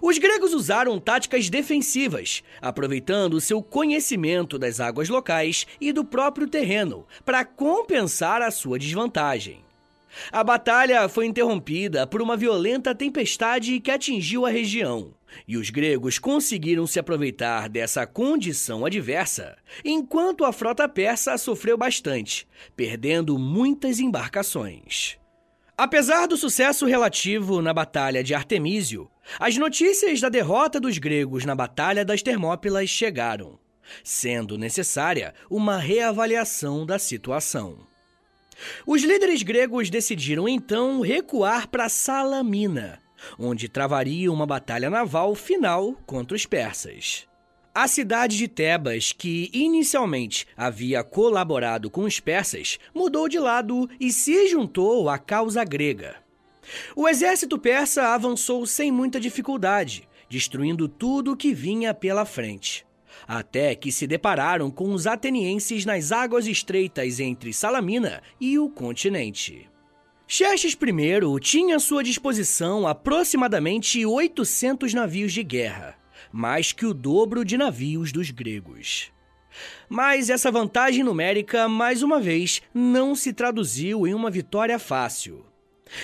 Os 0.00 0.18
gregos 0.18 0.54
usaram 0.54 0.98
táticas 0.98 1.48
defensivas, 1.50 2.42
aproveitando 2.60 3.40
seu 3.40 3.62
conhecimento 3.62 4.58
das 4.58 4.80
águas 4.80 5.08
locais 5.08 5.66
e 5.80 5.92
do 5.92 6.04
próprio 6.04 6.48
terreno 6.48 7.06
para 7.24 7.44
compensar 7.44 8.42
a 8.42 8.50
sua 8.50 8.78
desvantagem. 8.78 9.64
A 10.30 10.44
batalha 10.44 11.08
foi 11.08 11.26
interrompida 11.26 12.06
por 12.06 12.20
uma 12.20 12.36
violenta 12.36 12.94
tempestade 12.94 13.80
que 13.80 13.90
atingiu 13.90 14.44
a 14.44 14.50
região, 14.50 15.14
e 15.48 15.56
os 15.56 15.70
gregos 15.70 16.18
conseguiram 16.18 16.86
se 16.86 16.98
aproveitar 16.98 17.68
dessa 17.68 18.06
condição 18.06 18.84
adversa, 18.84 19.56
enquanto 19.82 20.44
a 20.44 20.52
frota 20.52 20.86
persa 20.88 21.38
sofreu 21.38 21.78
bastante, 21.78 22.46
perdendo 22.76 23.38
muitas 23.38 24.00
embarcações. 24.00 25.16
Apesar 25.76 26.26
do 26.26 26.36
sucesso 26.36 26.84
relativo 26.84 27.62
na 27.62 27.72
Batalha 27.72 28.22
de 28.22 28.34
Artemísio, 28.34 29.10
as 29.38 29.56
notícias 29.56 30.20
da 30.20 30.28
derrota 30.28 30.80
dos 30.80 30.98
gregos 30.98 31.44
na 31.44 31.54
Batalha 31.54 32.04
das 32.04 32.22
Termópilas 32.22 32.90
chegaram, 32.90 33.58
sendo 34.02 34.58
necessária 34.58 35.34
uma 35.50 35.78
reavaliação 35.78 36.84
da 36.84 36.98
situação. 36.98 37.78
Os 38.86 39.02
líderes 39.02 39.42
gregos 39.42 39.90
decidiram 39.90 40.48
então 40.48 41.00
recuar 41.00 41.68
para 41.68 41.88
Salamina, 41.88 43.00
onde 43.38 43.68
travariam 43.68 44.34
uma 44.34 44.46
batalha 44.46 44.90
naval 44.90 45.34
final 45.34 45.94
contra 46.06 46.36
os 46.36 46.46
persas. 46.46 47.26
A 47.74 47.88
cidade 47.88 48.36
de 48.36 48.48
Tebas, 48.48 49.12
que 49.12 49.48
inicialmente 49.52 50.46
havia 50.54 51.02
colaborado 51.02 51.88
com 51.88 52.02
os 52.02 52.20
persas, 52.20 52.78
mudou 52.94 53.28
de 53.28 53.38
lado 53.38 53.88
e 53.98 54.12
se 54.12 54.46
juntou 54.48 55.08
à 55.08 55.18
causa 55.18 55.64
grega. 55.64 56.21
O 56.94 57.08
exército 57.08 57.58
persa 57.58 58.14
avançou 58.14 58.66
sem 58.66 58.90
muita 58.90 59.20
dificuldade, 59.20 60.08
destruindo 60.28 60.88
tudo 60.88 61.36
que 61.36 61.52
vinha 61.52 61.92
pela 61.92 62.24
frente. 62.24 62.86
Até 63.26 63.74
que 63.74 63.92
se 63.92 64.06
depararam 64.06 64.70
com 64.70 64.92
os 64.92 65.06
atenienses 65.06 65.84
nas 65.84 66.12
águas 66.12 66.46
estreitas 66.46 67.20
entre 67.20 67.52
Salamina 67.52 68.22
e 68.40 68.58
o 68.58 68.68
continente. 68.68 69.68
Xerxes 70.26 70.72
I 70.72 71.40
tinha 71.40 71.76
à 71.76 71.80
sua 71.80 72.02
disposição 72.02 72.86
aproximadamente 72.88 74.04
800 74.06 74.94
navios 74.94 75.32
de 75.32 75.42
guerra 75.42 76.02
mais 76.32 76.72
que 76.72 76.86
o 76.86 76.94
dobro 76.94 77.44
de 77.44 77.58
navios 77.58 78.10
dos 78.10 78.30
gregos. 78.30 79.12
Mas 79.88 80.30
essa 80.30 80.50
vantagem 80.50 81.04
numérica, 81.04 81.68
mais 81.68 82.02
uma 82.02 82.18
vez, 82.18 82.62
não 82.72 83.14
se 83.14 83.32
traduziu 83.32 84.06
em 84.06 84.14
uma 84.14 84.30
vitória 84.30 84.78
fácil. 84.78 85.44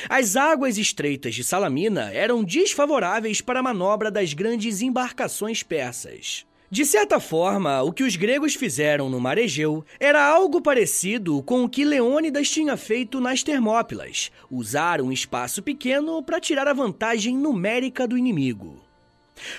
As 0.08 0.36
águas 0.36 0.78
estreitas 0.78 1.34
de 1.34 1.44
Salamina 1.44 2.12
eram 2.12 2.44
desfavoráveis 2.44 3.40
para 3.40 3.60
a 3.60 3.62
manobra 3.62 4.10
das 4.10 4.32
grandes 4.32 4.82
embarcações 4.82 5.62
persas. 5.62 6.46
De 6.70 6.84
certa 6.84 7.18
forma, 7.18 7.82
o 7.82 7.92
que 7.92 8.02
os 8.02 8.14
gregos 8.14 8.54
fizeram 8.54 9.08
no 9.08 9.18
mar 9.18 9.38
Egeu 9.38 9.82
era 9.98 10.22
algo 10.22 10.60
parecido 10.60 11.42
com 11.42 11.64
o 11.64 11.68
que 11.68 11.82
Leônidas 11.82 12.50
tinha 12.50 12.76
feito 12.76 13.20
nas 13.20 13.42
Termópilas: 13.42 14.30
usar 14.50 15.00
um 15.00 15.10
espaço 15.10 15.62
pequeno 15.62 16.22
para 16.22 16.38
tirar 16.38 16.68
a 16.68 16.74
vantagem 16.74 17.34
numérica 17.34 18.06
do 18.06 18.18
inimigo. 18.18 18.87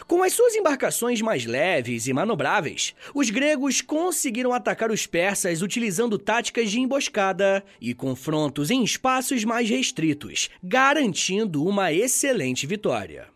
Com 0.07 0.23
as 0.23 0.33
suas 0.33 0.55
embarcações 0.55 1.21
mais 1.21 1.45
leves 1.45 2.07
e 2.07 2.13
manobráveis, 2.13 2.95
os 3.13 3.29
gregos 3.29 3.81
conseguiram 3.81 4.53
atacar 4.53 4.91
os 4.91 5.05
persas 5.05 5.61
utilizando 5.61 6.17
táticas 6.17 6.69
de 6.71 6.79
emboscada 6.79 7.63
e 7.79 7.93
confrontos 7.93 8.69
em 8.69 8.83
espaços 8.83 9.43
mais 9.43 9.69
restritos, 9.69 10.49
garantindo 10.63 11.65
uma 11.65 11.93
excelente 11.93 12.65
vitória. 12.65 13.27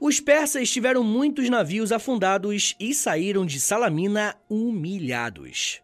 Os 0.00 0.20
persas 0.20 0.70
tiveram 0.70 1.02
muitos 1.02 1.48
navios 1.48 1.90
afundados 1.90 2.74
e 2.78 2.94
saíram 2.94 3.46
de 3.46 3.58
Salamina 3.58 4.36
humilhados. 4.48 5.80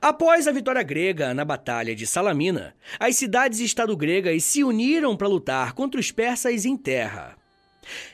Após 0.00 0.46
a 0.46 0.52
vitória 0.52 0.82
grega 0.82 1.34
na 1.34 1.44
Batalha 1.44 1.94
de 1.94 2.06
Salamina, 2.06 2.76
as 2.98 3.16
cidades-estado 3.16 3.96
gregas 3.96 4.44
se 4.44 4.62
uniram 4.62 5.16
para 5.16 5.28
lutar 5.28 5.72
contra 5.72 5.98
os 5.98 6.12
persas 6.12 6.64
em 6.64 6.76
terra. 6.76 7.36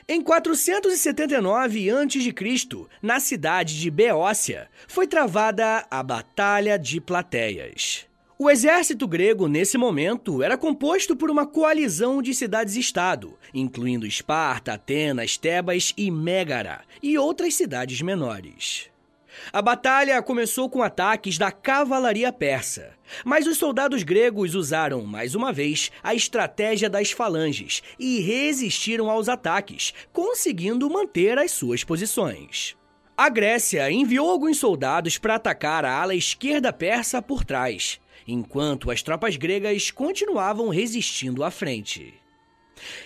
Em 0.07 0.21
479 0.21 1.89
a.C., 1.89 2.85
na 3.01 3.19
cidade 3.19 3.79
de 3.79 3.89
Beócia, 3.89 4.69
foi 4.87 5.07
travada 5.07 5.85
a 5.89 6.03
Batalha 6.03 6.77
de 6.77 6.99
Plateias. 6.99 8.05
O 8.37 8.49
exército 8.49 9.07
grego, 9.07 9.47
nesse 9.47 9.77
momento, 9.77 10.41
era 10.41 10.57
composto 10.57 11.15
por 11.15 11.29
uma 11.29 11.45
coalizão 11.45 12.23
de 12.23 12.33
cidades-estado, 12.33 13.37
incluindo 13.53 14.05
Esparta, 14.05 14.73
Atenas, 14.73 15.37
Tebas 15.37 15.93
e 15.95 16.09
Mégara, 16.09 16.81
e 17.03 17.19
outras 17.19 17.53
cidades 17.53 18.01
menores. 18.01 18.90
A 19.51 19.61
batalha 19.61 20.21
começou 20.21 20.69
com 20.69 20.81
ataques 20.81 21.37
da 21.37 21.51
cavalaria 21.51 22.31
persa, 22.31 22.93
mas 23.25 23.47
os 23.47 23.57
soldados 23.57 24.03
gregos 24.03 24.55
usaram, 24.55 25.03
mais 25.05 25.35
uma 25.35 25.51
vez, 25.51 25.91
a 26.03 26.13
estratégia 26.13 26.89
das 26.89 27.11
falanges 27.11 27.81
e 27.99 28.19
resistiram 28.19 29.09
aos 29.09 29.29
ataques, 29.29 29.93
conseguindo 30.11 30.89
manter 30.89 31.37
as 31.37 31.51
suas 31.51 31.83
posições. 31.83 32.75
A 33.17 33.29
Grécia 33.29 33.91
enviou 33.91 34.29
alguns 34.29 34.57
soldados 34.57 35.17
para 35.17 35.35
atacar 35.35 35.85
a 35.85 36.01
ala 36.01 36.15
esquerda 36.15 36.73
persa 36.73 37.21
por 37.21 37.43
trás, 37.43 37.99
enquanto 38.27 38.89
as 38.89 39.01
tropas 39.01 39.35
gregas 39.35 39.91
continuavam 39.91 40.69
resistindo 40.69 41.43
à 41.43 41.51
frente. 41.51 42.20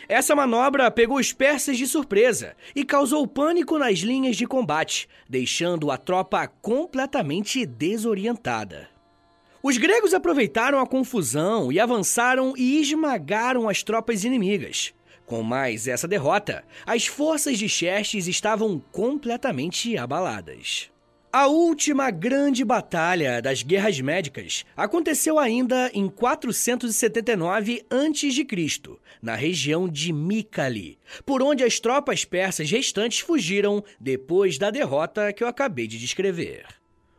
Essa 0.08 0.36
manobra 0.36 0.90
pegou 0.92 1.18
os 1.18 1.34
persas 1.34 1.78
de 1.78 1.88
surpresa 1.88 2.56
e 2.76 2.84
causou 2.84 3.28
pânico 3.28 3.78
nas 3.78 4.00
linhas 4.00 4.36
de 4.36 4.46
combate, 4.46 5.08
deixando 5.30 5.92
a 5.92 5.98
tropa 5.98 6.48
completamente 6.62 7.66
desorientada. 7.66 8.90
Os 9.62 9.78
gregos 9.78 10.14
aproveitaram 10.14 10.80
a 10.80 10.86
confusão 10.86 11.72
e 11.72 11.80
avançaram 11.80 12.54
e 12.56 12.80
esmagaram 12.80 13.68
as 13.68 13.82
tropas 13.82 14.24
inimigas. 14.24 14.94
Com 15.26 15.42
mais 15.42 15.88
essa 15.88 16.08
derrota, 16.08 16.64
as 16.86 17.08
forças 17.08 17.58
de 17.58 17.68
Xerxes 17.68 18.28
estavam 18.28 18.80
completamente 18.92 19.98
abaladas. 19.98 20.92
A 21.38 21.48
última 21.48 22.12
grande 22.12 22.63
batalha 22.63 23.41
das 23.41 23.62
Guerras 23.62 24.00
Médicas 24.00 24.65
aconteceu 24.74 25.38
ainda 25.38 25.91
em 25.93 26.08
479 26.08 27.86
a.C., 27.89 28.48
na 29.21 29.36
região 29.36 29.86
de 29.89 30.13
Mikali, 30.13 30.98
por 31.26 31.43
onde 31.43 31.62
as 31.62 31.78
tropas 31.78 32.24
persas 32.24 32.71
restantes 32.71 33.19
fugiram 33.19 33.84
depois 34.00 34.58
da 34.58 34.71
derrota 34.71 35.34
que 35.34 35.43
eu 35.43 35.50
acabei 35.50 35.88
de 35.88 36.00
descrever. 36.00 36.67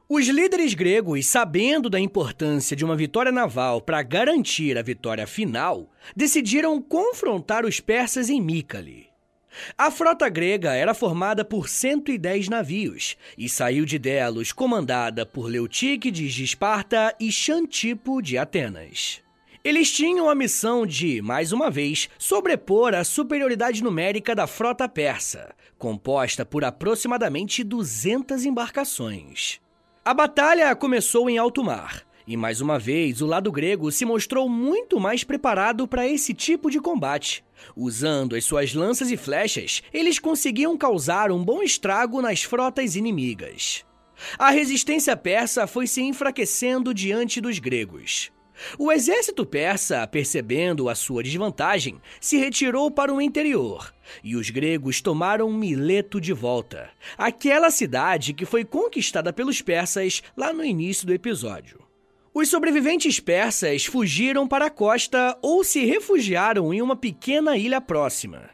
Os 0.09 0.27
líderes 0.29 0.73
gregos, 0.73 1.27
sabendo 1.27 1.91
da 1.91 2.01
importância 2.01 2.75
de 2.75 2.87
uma 2.87 2.97
vitória 2.97 3.31
naval 3.31 3.83
para 3.83 4.03
garantir 4.03 4.79
a 4.79 4.83
vitória 4.83 5.27
final, 5.27 5.91
decidiram 6.17 6.81
confrontar 6.81 7.67
os 7.67 7.81
persas 7.81 8.31
em 8.31 8.41
Mikali. 8.41 9.11
A 9.77 9.91
frota 9.91 10.29
grega 10.29 10.75
era 10.75 10.95
formada 10.95 11.45
por 11.45 11.69
110 11.69 12.49
navios 12.49 13.17
e 13.37 13.49
saiu 13.49 13.85
de 13.85 13.99
Delos 13.99 14.53
comandada 14.53 15.25
por 15.25 15.47
Leutíquides 15.47 16.35
de 16.35 16.45
Esparta 16.45 17.15
e 17.19 17.31
Xantipo 17.31 18.21
de 18.21 18.39
Atenas. 18.39 19.23
Eles 19.67 19.91
tinham 19.91 20.31
a 20.31 20.35
missão 20.35 20.87
de, 20.87 21.21
mais 21.21 21.51
uma 21.51 21.69
vez, 21.69 22.09
sobrepor 22.17 22.95
a 22.95 23.03
superioridade 23.03 23.83
numérica 23.83 24.33
da 24.33 24.47
frota 24.47 24.89
persa, 24.89 25.53
composta 25.77 26.45
por 26.45 26.65
aproximadamente 26.65 27.65
200 27.65 28.45
embarcações. 28.45 29.61
A 30.05 30.15
batalha 30.15 30.73
começou 30.77 31.29
em 31.29 31.37
alto 31.37 31.65
mar, 31.65 32.06
e 32.27 32.37
mais 32.37 32.61
uma 32.61 32.79
vez, 32.79 33.23
o 33.23 33.27
lado 33.27 33.53
grego 33.53 33.93
se 33.93 34.05
mostrou 34.05 34.49
muito 34.49 34.99
mais 34.99 35.23
preparado 35.23 35.87
para 35.87 36.09
esse 36.09 36.35
tipo 36.35 36.71
de 36.71 36.81
combate. 36.81 37.45
Usando 37.77 38.35
as 38.35 38.45
suas 38.45 38.75
lanças 38.75 39.11
e 39.11 39.17
flechas, 39.17 39.83
eles 39.93 40.19
conseguiam 40.19 40.77
causar 40.77 41.31
um 41.31 41.45
bom 41.45 41.63
estrago 41.63 42.21
nas 42.21 42.43
frotas 42.43 42.97
inimigas. 42.97 43.85
A 44.39 44.51
resistência 44.51 45.17
persa 45.17 45.67
foi 45.67 45.87
se 45.87 46.03
enfraquecendo 46.03 46.93
diante 46.93 47.41
dos 47.41 47.59
gregos. 47.59 48.33
O 48.79 48.91
exército 48.91 49.45
persa, 49.45 50.07
percebendo 50.07 50.89
a 50.89 50.95
sua 50.95 51.23
desvantagem, 51.23 52.01
se 52.19 52.39
retirou 52.39 52.91
para 52.91 53.13
o 53.13 53.21
interior, 53.21 53.95
e 54.25 54.35
os 54.35 54.49
gregos 54.49 55.03
tomaram 55.03 55.53
Mileto 55.53 56.19
de 56.19 56.33
volta, 56.33 56.89
aquela 57.19 57.71
cidade 57.71 58.33
que 58.33 58.47
foi 58.47 58.65
conquistada 58.65 59.31
pelos 59.31 59.61
persas 59.61 60.23
lá 60.35 60.55
no 60.55 60.65
início 60.65 61.07
do 61.07 61.13
episódio. 61.13 61.86
Os 62.39 62.51
sobreviventes 62.51 63.19
persas 63.19 63.87
fugiram 63.87 64.47
para 64.47 64.67
a 64.67 64.71
costa 64.71 65.39
ou 65.41 65.65
se 65.65 65.87
refugiaram 65.87 66.75
em 66.75 66.83
uma 66.83 66.95
pequena 66.95 67.57
ilha 67.57 67.81
próxima. 67.81 68.51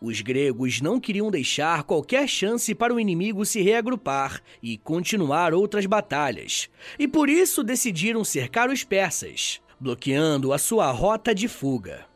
Os 0.00 0.20
gregos 0.20 0.80
não 0.80 1.00
queriam 1.00 1.28
deixar 1.28 1.82
qualquer 1.82 2.28
chance 2.28 2.72
para 2.72 2.94
o 2.94 3.00
inimigo 3.00 3.44
se 3.44 3.60
reagrupar 3.60 4.40
e 4.62 4.78
continuar 4.78 5.52
outras 5.52 5.86
batalhas, 5.86 6.70
e 6.96 7.08
por 7.08 7.28
isso 7.28 7.64
decidiram 7.64 8.22
cercar 8.22 8.70
os 8.70 8.84
persas, 8.84 9.60
bloqueando 9.80 10.52
a 10.52 10.58
sua 10.58 10.88
rota 10.92 11.34
de 11.34 11.48
fuga. 11.48 12.06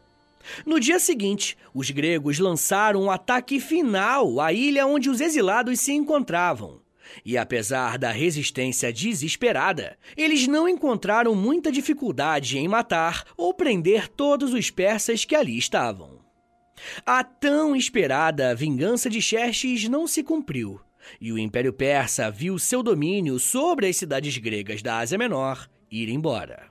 No 0.64 0.78
dia 0.78 1.00
seguinte, 1.00 1.58
os 1.74 1.90
gregos 1.90 2.38
lançaram 2.38 3.02
um 3.02 3.10
ataque 3.10 3.58
final 3.58 4.38
à 4.38 4.52
ilha 4.52 4.86
onde 4.86 5.10
os 5.10 5.20
exilados 5.20 5.80
se 5.80 5.92
encontravam. 5.92 6.79
E 7.24 7.36
apesar 7.36 7.98
da 7.98 8.10
resistência 8.10 8.92
desesperada, 8.92 9.96
eles 10.16 10.46
não 10.46 10.68
encontraram 10.68 11.34
muita 11.34 11.70
dificuldade 11.70 12.58
em 12.58 12.68
matar 12.68 13.24
ou 13.36 13.52
prender 13.52 14.08
todos 14.08 14.52
os 14.52 14.70
persas 14.70 15.24
que 15.24 15.34
ali 15.34 15.56
estavam. 15.58 16.20
A 17.04 17.22
tão 17.22 17.76
esperada 17.76 18.54
vingança 18.54 19.10
de 19.10 19.20
Xerxes 19.20 19.88
não 19.88 20.06
se 20.06 20.22
cumpriu, 20.22 20.80
e 21.20 21.32
o 21.32 21.38
Império 21.38 21.72
Persa 21.72 22.30
viu 22.30 22.58
seu 22.58 22.82
domínio 22.82 23.38
sobre 23.38 23.88
as 23.88 23.96
cidades 23.96 24.36
gregas 24.38 24.82
da 24.82 24.98
Ásia 24.98 25.18
Menor 25.18 25.68
ir 25.90 26.08
embora. 26.08 26.69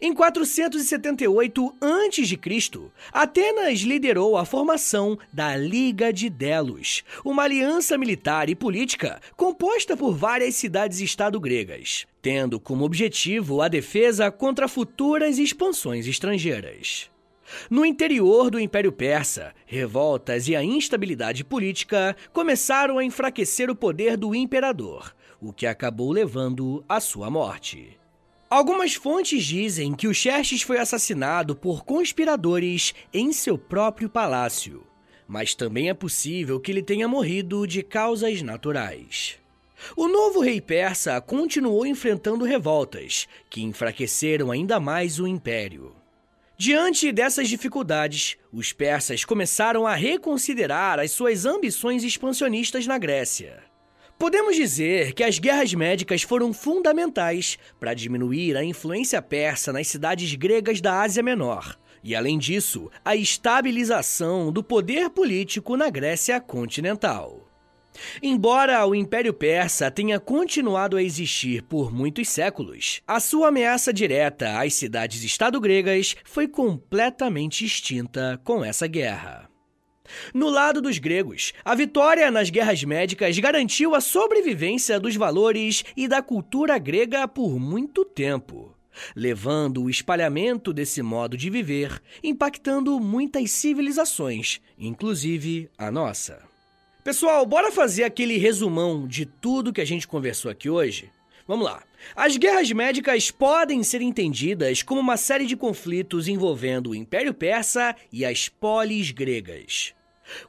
Em 0.00 0.12
478 0.12 1.74
a.C., 1.80 2.80
Atenas 3.12 3.80
liderou 3.80 4.36
a 4.36 4.44
formação 4.44 5.18
da 5.32 5.56
Liga 5.56 6.12
de 6.12 6.28
Delos, 6.28 7.02
uma 7.24 7.42
aliança 7.44 7.98
militar 7.98 8.48
e 8.48 8.54
política 8.54 9.20
composta 9.36 9.96
por 9.96 10.14
várias 10.14 10.54
cidades-estado 10.54 11.40
gregas, 11.40 12.06
tendo 12.22 12.58
como 12.60 12.84
objetivo 12.84 13.60
a 13.60 13.68
defesa 13.68 14.30
contra 14.30 14.68
futuras 14.68 15.38
expansões 15.38 16.06
estrangeiras. 16.06 17.10
No 17.70 17.84
interior 17.84 18.50
do 18.50 18.58
Império 18.58 18.90
Persa, 18.90 19.54
revoltas 19.66 20.48
e 20.48 20.56
a 20.56 20.64
instabilidade 20.64 21.44
política 21.44 22.16
começaram 22.32 22.98
a 22.98 23.04
enfraquecer 23.04 23.70
o 23.70 23.76
poder 23.76 24.16
do 24.16 24.34
imperador, 24.34 25.14
o 25.40 25.52
que 25.52 25.66
acabou 25.66 26.10
levando 26.10 26.84
à 26.88 27.00
sua 27.00 27.30
morte. 27.30 27.98
Algumas 28.48 28.94
fontes 28.94 29.44
dizem 29.44 29.94
que 29.94 30.06
o 30.06 30.14
Xerxes 30.14 30.62
foi 30.62 30.78
assassinado 30.78 31.56
por 31.56 31.84
conspiradores 31.84 32.94
em 33.12 33.32
seu 33.32 33.58
próprio 33.58 34.08
palácio, 34.08 34.86
mas 35.26 35.54
também 35.54 35.88
é 35.88 35.94
possível 35.94 36.60
que 36.60 36.70
ele 36.70 36.82
tenha 36.82 37.08
morrido 37.08 37.66
de 37.66 37.82
causas 37.82 38.42
naturais. 38.42 39.38
O 39.96 40.08
novo 40.08 40.40
rei 40.40 40.60
persa 40.60 41.20
continuou 41.20 41.84
enfrentando 41.86 42.44
revoltas, 42.44 43.26
que 43.50 43.62
enfraqueceram 43.62 44.50
ainda 44.50 44.78
mais 44.78 45.18
o 45.18 45.26
império. 45.26 45.94
Diante 46.56 47.10
dessas 47.10 47.48
dificuldades, 47.48 48.36
os 48.52 48.72
persas 48.72 49.24
começaram 49.24 49.86
a 49.86 49.94
reconsiderar 49.94 51.00
as 51.00 51.10
suas 51.10 51.44
ambições 51.44 52.04
expansionistas 52.04 52.86
na 52.86 52.96
Grécia. 52.96 53.73
Podemos 54.18 54.54
dizer 54.54 55.12
que 55.12 55.24
as 55.24 55.38
guerras 55.38 55.74
médicas 55.74 56.22
foram 56.22 56.52
fundamentais 56.52 57.58
para 57.80 57.94
diminuir 57.94 58.56
a 58.56 58.64
influência 58.64 59.20
persa 59.20 59.72
nas 59.72 59.88
cidades 59.88 60.34
gregas 60.34 60.80
da 60.80 61.00
Ásia 61.02 61.22
Menor, 61.22 61.76
e 62.02 62.14
além 62.14 62.38
disso, 62.38 62.90
a 63.04 63.16
estabilização 63.16 64.52
do 64.52 64.62
poder 64.62 65.10
político 65.10 65.76
na 65.76 65.90
Grécia 65.90 66.40
continental. 66.40 67.48
Embora 68.22 68.84
o 68.86 68.94
Império 68.94 69.32
Persa 69.32 69.90
tenha 69.90 70.18
continuado 70.18 70.96
a 70.96 71.02
existir 71.02 71.62
por 71.62 71.92
muitos 71.92 72.28
séculos, 72.28 73.00
a 73.06 73.20
sua 73.20 73.48
ameaça 73.48 73.92
direta 73.92 74.58
às 74.58 74.74
cidades-estado 74.74 75.60
gregas 75.60 76.16
foi 76.24 76.48
completamente 76.48 77.64
extinta 77.64 78.40
com 78.44 78.64
essa 78.64 78.86
guerra. 78.86 79.53
No 80.32 80.48
lado 80.48 80.80
dos 80.80 80.98
gregos, 80.98 81.52
a 81.64 81.74
vitória 81.74 82.30
nas 82.30 82.50
guerras 82.50 82.82
médicas 82.84 83.38
garantiu 83.38 83.94
a 83.94 84.00
sobrevivência 84.00 85.00
dos 85.00 85.16
valores 85.16 85.84
e 85.96 86.06
da 86.06 86.22
cultura 86.22 86.78
grega 86.78 87.26
por 87.26 87.58
muito 87.58 88.04
tempo, 88.04 88.74
levando 89.14 89.82
o 89.82 89.90
espalhamento 89.90 90.72
desse 90.72 91.02
modo 91.02 91.36
de 91.36 91.48
viver, 91.50 92.02
impactando 92.22 92.98
muitas 93.00 93.50
civilizações, 93.50 94.60
inclusive 94.78 95.70
a 95.78 95.90
nossa. 95.90 96.42
Pessoal, 97.02 97.44
bora 97.44 97.70
fazer 97.70 98.04
aquele 98.04 98.38
resumão 98.38 99.06
de 99.06 99.26
tudo 99.26 99.72
que 99.72 99.80
a 99.80 99.84
gente 99.84 100.08
conversou 100.08 100.50
aqui 100.50 100.70
hoje? 100.70 101.10
Vamos 101.46 101.66
lá. 101.66 101.82
As 102.16 102.36
guerras 102.36 102.70
médicas 102.72 103.30
podem 103.30 103.82
ser 103.82 104.00
entendidas 104.00 104.82
como 104.82 105.00
uma 105.00 105.16
série 105.16 105.46
de 105.46 105.56
conflitos 105.56 106.26
envolvendo 106.26 106.90
o 106.90 106.94
Império 106.94 107.34
Persa 107.34 107.94
e 108.10 108.24
as 108.24 108.48
polis 108.48 109.10
gregas. 109.10 109.94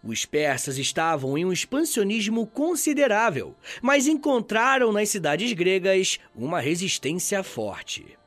Os 0.02 0.26
persas 0.26 0.78
estavam 0.78 1.38
em 1.38 1.44
um 1.44 1.52
expansionismo 1.52 2.48
considerável, 2.48 3.56
mas 3.82 4.08
encontraram 4.08 4.94
nas 4.94 5.10
cidades 5.10 5.52
gregas 5.52 6.18
uma 6.34 6.62
resistência 6.62 7.44
forte. 7.44 8.18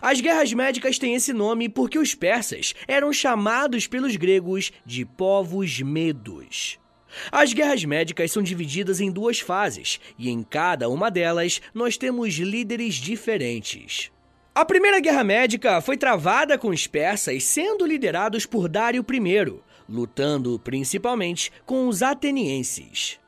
As 0.00 0.20
guerras 0.20 0.52
médicas 0.52 0.98
têm 0.98 1.14
esse 1.14 1.32
nome 1.32 1.68
porque 1.70 1.98
os 1.98 2.14
persas 2.14 2.74
eram 2.86 3.12
chamados 3.12 3.86
pelos 3.86 4.14
gregos 4.14 4.72
de 4.84 5.04
povos 5.04 5.80
medos. 5.80 6.78
As 7.30 7.52
guerras 7.52 7.84
médicas 7.84 8.32
são 8.32 8.42
divididas 8.42 9.00
em 9.00 9.10
duas 9.10 9.40
fases, 9.40 10.00
e 10.18 10.30
em 10.30 10.42
cada 10.42 10.88
uma 10.88 11.10
delas 11.10 11.60
nós 11.72 11.96
temos 11.96 12.34
líderes 12.34 12.94
diferentes. 12.94 14.10
A 14.54 14.64
primeira 14.64 15.00
guerra 15.00 15.24
médica 15.24 15.80
foi 15.80 15.96
travada 15.96 16.56
com 16.56 16.68
os 16.68 16.86
persas 16.86 17.42
sendo 17.42 17.84
liderados 17.84 18.46
por 18.46 18.68
Dário 18.68 19.04
I, 19.12 19.60
lutando 19.88 20.60
principalmente 20.60 21.50
com 21.66 21.88
os 21.88 22.02
atenienses. 22.02 23.18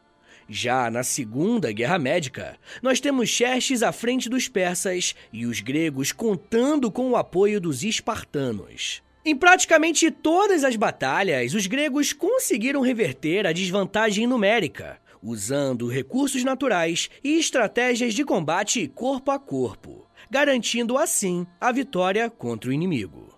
Já 0.48 0.88
na 0.88 1.02
Segunda 1.02 1.72
Guerra 1.72 1.98
Médica, 1.98 2.56
nós 2.80 3.00
temos 3.00 3.28
Xerxes 3.28 3.82
à 3.82 3.90
frente 3.90 4.28
dos 4.28 4.46
persas 4.46 5.16
e 5.32 5.44
os 5.44 5.58
gregos 5.60 6.12
contando 6.12 6.92
com 6.92 7.10
o 7.10 7.16
apoio 7.16 7.60
dos 7.60 7.82
espartanos. 7.82 9.02
Em 9.28 9.34
praticamente 9.34 10.08
todas 10.08 10.62
as 10.62 10.76
batalhas, 10.76 11.52
os 11.52 11.66
gregos 11.66 12.12
conseguiram 12.12 12.80
reverter 12.80 13.44
a 13.44 13.52
desvantagem 13.52 14.24
numérica, 14.24 15.00
usando 15.20 15.88
recursos 15.88 16.44
naturais 16.44 17.10
e 17.24 17.36
estratégias 17.36 18.14
de 18.14 18.24
combate 18.24 18.86
corpo 18.86 19.32
a 19.32 19.38
corpo, 19.40 20.06
garantindo 20.30 20.96
assim 20.96 21.44
a 21.60 21.72
vitória 21.72 22.30
contra 22.30 22.70
o 22.70 22.72
inimigo. 22.72 23.36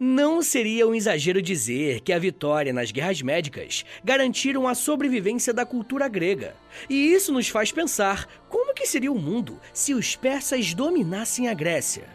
Não 0.00 0.40
seria 0.40 0.88
um 0.88 0.94
exagero 0.94 1.42
dizer 1.42 2.00
que 2.00 2.10
a 2.10 2.18
vitória 2.18 2.72
nas 2.72 2.90
guerras 2.90 3.20
médicas 3.20 3.84
garantiram 4.02 4.66
a 4.66 4.74
sobrevivência 4.74 5.52
da 5.52 5.66
cultura 5.66 6.08
grega. 6.08 6.56
E 6.88 7.12
isso 7.12 7.30
nos 7.30 7.48
faz 7.48 7.70
pensar 7.70 8.26
como 8.48 8.72
que 8.72 8.86
seria 8.86 9.12
o 9.12 9.20
mundo 9.20 9.60
se 9.70 9.92
os 9.92 10.16
persas 10.16 10.72
dominassem 10.72 11.46
a 11.48 11.52
Grécia. 11.52 12.13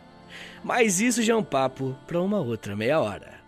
Mas 0.64 1.00
isso 1.00 1.24
já 1.24 1.34
é 1.34 1.36
um 1.36 1.44
papo 1.44 1.96
para 2.06 2.22
uma 2.22 2.40
outra 2.40 2.76
meia 2.76 3.00
hora. 3.00 3.39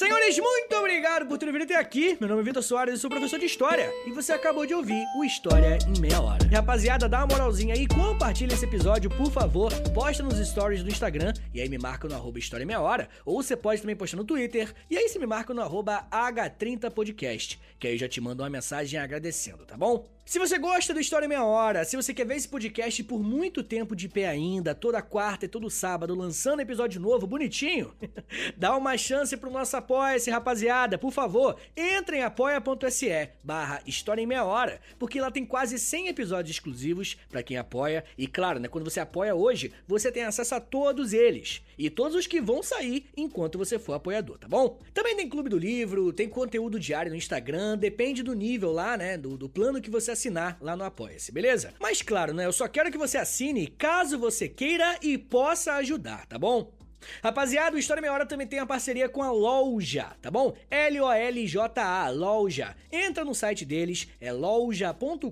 Senhores, 0.00 0.38
muito 0.38 0.74
obrigado 0.76 1.26
por 1.26 1.36
terem 1.36 1.52
vindo 1.52 1.64
até 1.64 1.76
aqui. 1.76 2.16
Meu 2.18 2.26
nome 2.26 2.40
é 2.40 2.44
Vitor 2.46 2.62
Soares, 2.62 2.94
eu 2.94 2.98
sou 2.98 3.10
professor 3.10 3.38
de 3.38 3.44
História. 3.44 3.92
E 4.06 4.10
você 4.10 4.32
acabou 4.32 4.64
de 4.64 4.72
ouvir 4.72 5.04
o 5.18 5.22
História 5.22 5.76
em 5.86 6.00
Meia 6.00 6.18
Hora. 6.22 6.42
Rapaziada, 6.50 7.06
dá 7.06 7.18
uma 7.18 7.26
moralzinha 7.26 7.74
aí, 7.74 7.86
compartilha 7.86 8.54
esse 8.54 8.64
episódio, 8.64 9.10
por 9.10 9.30
favor. 9.30 9.70
Posta 9.92 10.22
nos 10.22 10.38
stories 10.48 10.82
do 10.82 10.88
Instagram 10.88 11.34
e 11.52 11.60
aí 11.60 11.68
me 11.68 11.76
marca 11.76 12.08
no 12.08 12.14
arroba 12.14 12.38
História 12.38 12.64
em 12.64 12.66
Meia 12.66 12.80
Hora. 12.80 13.10
Ou 13.26 13.42
você 13.42 13.54
pode 13.54 13.82
também 13.82 13.94
postar 13.94 14.16
no 14.16 14.24
Twitter. 14.24 14.72
E 14.88 14.96
aí 14.96 15.06
você 15.06 15.18
me 15.18 15.26
marca 15.26 15.52
no 15.52 15.60
arroba 15.60 16.06
H30podcast. 16.10 17.58
Que 17.78 17.88
aí 17.88 17.92
eu 17.92 17.98
já 17.98 18.08
te 18.08 18.22
mando 18.22 18.42
uma 18.42 18.48
mensagem 18.48 18.98
agradecendo, 18.98 19.66
tá 19.66 19.76
bom? 19.76 20.08
Se 20.30 20.38
você 20.38 20.58
gosta 20.58 20.94
do 20.94 21.00
História 21.00 21.26
em 21.26 21.28
Meia 21.28 21.42
Hora, 21.42 21.84
se 21.84 21.96
você 21.96 22.14
quer 22.14 22.24
ver 22.24 22.36
esse 22.36 22.46
podcast 22.46 23.02
por 23.02 23.20
muito 23.20 23.64
tempo 23.64 23.96
de 23.96 24.08
pé 24.08 24.28
ainda, 24.28 24.76
toda 24.76 25.02
quarta 25.02 25.44
e 25.44 25.48
todo 25.48 25.68
sábado, 25.68 26.14
lançando 26.14 26.60
episódio 26.60 27.00
novo, 27.00 27.26
bonitinho, 27.26 27.92
dá 28.56 28.76
uma 28.76 28.96
chance 28.96 29.36
pro 29.36 29.50
nosso 29.50 29.76
apoia-se, 29.90 30.30
rapaziada. 30.30 30.96
Por 30.96 31.10
favor, 31.10 31.56
entre 31.76 32.18
em 32.18 32.22
apoia.se 32.22 33.28
barra 33.42 33.82
História 33.84 34.22
em 34.22 34.26
Meia 34.26 34.44
Hora, 34.44 34.80
porque 35.00 35.20
lá 35.20 35.32
tem 35.32 35.44
quase 35.44 35.80
100 35.80 36.08
episódios 36.08 36.54
exclusivos 36.54 37.16
para 37.28 37.42
quem 37.42 37.56
apoia. 37.56 38.04
E 38.16 38.28
claro, 38.28 38.60
né, 38.60 38.68
quando 38.68 38.88
você 38.88 39.00
apoia 39.00 39.34
hoje, 39.34 39.72
você 39.88 40.12
tem 40.12 40.22
acesso 40.22 40.54
a 40.54 40.60
todos 40.60 41.12
eles. 41.12 41.60
E 41.76 41.90
todos 41.90 42.14
os 42.14 42.26
que 42.28 42.40
vão 42.40 42.62
sair 42.62 43.06
enquanto 43.16 43.58
você 43.58 43.80
for 43.80 43.94
apoiador, 43.94 44.38
tá 44.38 44.46
bom? 44.46 44.78
Também 44.94 45.16
tem 45.16 45.28
Clube 45.28 45.48
do 45.48 45.58
Livro, 45.58 46.12
tem 46.12 46.28
conteúdo 46.28 46.78
diário 46.78 47.10
no 47.10 47.16
Instagram, 47.16 47.76
depende 47.76 48.22
do 48.22 48.34
nível 48.34 48.70
lá, 48.70 48.96
né, 48.96 49.18
do, 49.18 49.36
do 49.36 49.48
plano 49.48 49.80
que 49.80 49.90
você 49.90 50.12
assinar 50.12 50.56
lá 50.60 50.76
no 50.76 50.84
Apoia-se, 50.84 51.32
beleza? 51.32 51.74
Mas 51.80 52.00
claro, 52.00 52.32
né? 52.32 52.46
Eu 52.46 52.52
só 52.52 52.68
quero 52.68 52.92
que 52.92 52.98
você 52.98 53.18
assine 53.18 53.66
caso 53.66 54.18
você 54.18 54.48
queira 54.48 54.98
e 55.02 55.18
possa 55.18 55.74
ajudar, 55.74 56.26
tá 56.26 56.38
bom? 56.38 56.79
Rapaziada, 57.22 57.76
o 57.76 57.78
História 57.78 58.00
Meia 58.00 58.12
Hora 58.12 58.26
também 58.26 58.46
tem 58.46 58.58
a 58.58 58.66
parceria 58.66 59.08
com 59.08 59.22
a 59.22 59.30
Loja, 59.30 60.12
tá 60.20 60.30
bom? 60.30 60.54
L-O-L-J-A, 60.70 62.08
Loja. 62.10 62.76
Entra 62.92 63.24
no 63.24 63.34
site 63.34 63.64
deles, 63.64 64.08
é 64.20 64.32
loja.com.br, 64.32 65.30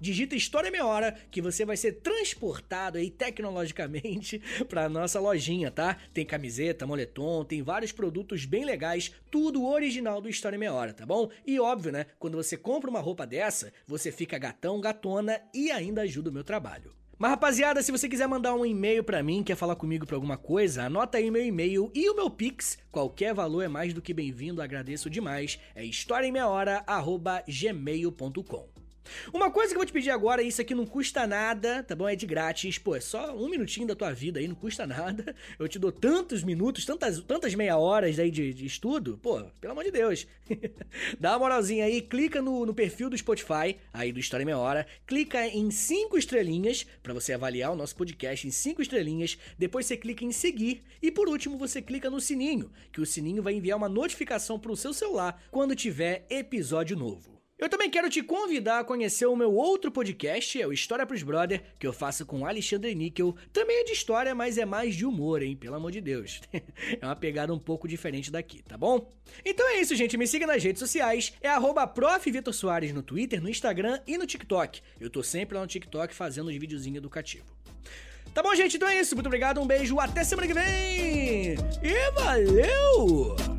digita 0.00 0.34
História 0.36 0.70
Meia 0.70 0.86
Hora, 0.86 1.16
que 1.30 1.42
você 1.42 1.64
vai 1.64 1.76
ser 1.76 2.00
transportado 2.00 2.98
aí 2.98 3.10
tecnologicamente 3.10 4.40
pra 4.68 4.88
nossa 4.88 5.20
lojinha, 5.20 5.70
tá? 5.70 5.96
Tem 6.12 6.24
camiseta, 6.24 6.86
moletom, 6.86 7.44
tem 7.44 7.62
vários 7.62 7.92
produtos 7.92 8.44
bem 8.44 8.64
legais, 8.64 9.12
tudo 9.30 9.66
original 9.66 10.20
do 10.20 10.28
História 10.28 10.58
Meia 10.58 10.72
Hora, 10.72 10.92
tá 10.92 11.04
bom? 11.06 11.30
E 11.46 11.58
óbvio, 11.60 11.92
né? 11.92 12.06
Quando 12.18 12.36
você 12.36 12.56
compra 12.56 12.90
uma 12.90 13.00
roupa 13.00 13.26
dessa, 13.26 13.72
você 13.86 14.10
fica 14.10 14.38
gatão, 14.38 14.80
gatona 14.80 15.40
e 15.54 15.70
ainda 15.70 16.02
ajuda 16.02 16.30
o 16.30 16.32
meu 16.32 16.44
trabalho. 16.44 16.92
Mas 17.18 17.30
rapaziada, 17.30 17.82
se 17.82 17.90
você 17.90 18.10
quiser 18.10 18.28
mandar 18.28 18.54
um 18.54 18.66
e-mail 18.66 19.02
para 19.02 19.22
mim, 19.22 19.42
quer 19.42 19.56
falar 19.56 19.74
comigo 19.74 20.06
para 20.06 20.16
alguma 20.16 20.36
coisa, 20.36 20.84
anota 20.84 21.16
aí 21.16 21.30
meu 21.30 21.42
e-mail 21.42 21.90
e 21.94 22.10
o 22.10 22.14
meu 22.14 22.28
Pix. 22.28 22.76
Qualquer 22.92 23.32
valor 23.32 23.62
é 23.62 23.68
mais 23.68 23.94
do 23.94 24.02
que 24.02 24.12
bem-vindo, 24.12 24.60
agradeço 24.60 25.08
demais. 25.08 25.58
É 25.74 25.82
historiaemmeiahora@gmail.com. 25.82 28.75
Uma 29.32 29.50
coisa 29.50 29.70
que 29.70 29.76
eu 29.76 29.80
vou 29.80 29.86
te 29.86 29.92
pedir 29.92 30.10
agora, 30.10 30.42
isso 30.42 30.60
aqui 30.60 30.74
não 30.74 30.86
custa 30.86 31.26
nada, 31.26 31.82
tá 31.82 31.94
bom? 31.94 32.08
É 32.08 32.16
de 32.16 32.26
grátis. 32.26 32.78
Pô, 32.78 32.94
é 32.94 33.00
só 33.00 33.36
um 33.36 33.48
minutinho 33.48 33.86
da 33.86 33.94
tua 33.94 34.12
vida 34.12 34.40
aí, 34.40 34.48
não 34.48 34.54
custa 34.54 34.86
nada. 34.86 35.34
Eu 35.58 35.68
te 35.68 35.78
dou 35.78 35.92
tantos 35.92 36.42
minutos, 36.42 36.84
tantas, 36.84 37.20
tantas 37.20 37.54
meia 37.54 37.76
horas 37.76 38.18
aí 38.18 38.30
de, 38.30 38.52
de 38.52 38.66
estudo. 38.66 39.18
Pô, 39.22 39.42
pelo 39.60 39.72
amor 39.72 39.84
de 39.84 39.90
Deus. 39.90 40.26
Dá 41.18 41.32
uma 41.32 41.40
moralzinha 41.40 41.84
aí, 41.84 42.00
clica 42.00 42.40
no, 42.42 42.66
no 42.66 42.74
perfil 42.74 43.10
do 43.10 43.16
Spotify, 43.16 43.76
aí 43.92 44.12
do 44.12 44.20
História 44.20 44.44
Meia 44.46 44.58
Hora. 44.58 44.86
Clica 45.06 45.46
em 45.46 45.70
cinco 45.70 46.18
estrelinhas 46.18 46.86
para 47.02 47.14
você 47.14 47.32
avaliar 47.32 47.72
o 47.72 47.76
nosso 47.76 47.96
podcast 47.96 48.46
em 48.46 48.50
cinco 48.50 48.82
estrelinhas. 48.82 49.38
Depois 49.58 49.86
você 49.86 49.96
clica 49.96 50.24
em 50.24 50.32
seguir. 50.32 50.82
E 51.02 51.10
por 51.10 51.28
último, 51.28 51.58
você 51.58 51.80
clica 51.82 52.10
no 52.10 52.20
sininho, 52.20 52.70
que 52.92 53.00
o 53.00 53.06
sininho 53.06 53.42
vai 53.42 53.54
enviar 53.54 53.76
uma 53.76 53.88
notificação 53.88 54.58
pro 54.58 54.76
seu 54.76 54.92
celular 54.92 55.42
quando 55.50 55.76
tiver 55.76 56.26
episódio 56.30 56.96
novo. 56.96 57.35
Eu 57.58 57.70
também 57.70 57.88
quero 57.88 58.10
te 58.10 58.22
convidar 58.22 58.80
a 58.80 58.84
conhecer 58.84 59.24
o 59.24 59.34
meu 59.34 59.54
outro 59.54 59.90
podcast, 59.90 60.60
é 60.60 60.66
o 60.66 60.74
História 60.74 61.06
pros 61.06 61.22
Brother, 61.22 61.62
que 61.78 61.86
eu 61.86 61.92
faço 61.92 62.26
com 62.26 62.44
Alexandre 62.44 62.94
Níquel. 62.94 63.34
Também 63.50 63.80
é 63.80 63.84
de 63.84 63.92
história, 63.92 64.34
mas 64.34 64.58
é 64.58 64.66
mais 64.66 64.94
de 64.94 65.06
humor, 65.06 65.42
hein? 65.42 65.56
Pelo 65.56 65.76
amor 65.76 65.90
de 65.90 66.02
Deus. 66.02 66.42
é 66.52 67.04
uma 67.04 67.16
pegada 67.16 67.54
um 67.54 67.58
pouco 67.58 67.88
diferente 67.88 68.30
daqui, 68.30 68.62
tá 68.62 68.76
bom? 68.76 69.10
Então 69.42 69.66
é 69.70 69.80
isso, 69.80 69.96
gente. 69.96 70.18
Me 70.18 70.26
siga 70.26 70.46
nas 70.46 70.62
redes 70.62 70.80
sociais. 70.80 71.32
É 71.40 71.48
arroba 71.48 71.90
no 72.92 73.02
Twitter, 73.02 73.40
no 73.40 73.48
Instagram 73.48 74.00
e 74.06 74.18
no 74.18 74.26
TikTok. 74.26 74.82
Eu 75.00 75.08
tô 75.08 75.22
sempre 75.22 75.54
lá 75.56 75.62
no 75.62 75.66
TikTok 75.66 76.14
fazendo 76.14 76.50
uns 76.50 76.56
videozinhos 76.58 76.98
educativos. 76.98 77.48
Tá 78.34 78.42
bom, 78.42 78.54
gente? 78.54 78.76
Então 78.76 78.86
é 78.86 79.00
isso. 79.00 79.14
Muito 79.14 79.28
obrigado, 79.28 79.62
um 79.62 79.66
beijo, 79.66 79.98
até 79.98 80.22
semana 80.24 80.46
que 80.46 80.52
vem! 80.52 81.54
E 81.82 82.10
valeu! 82.14 83.55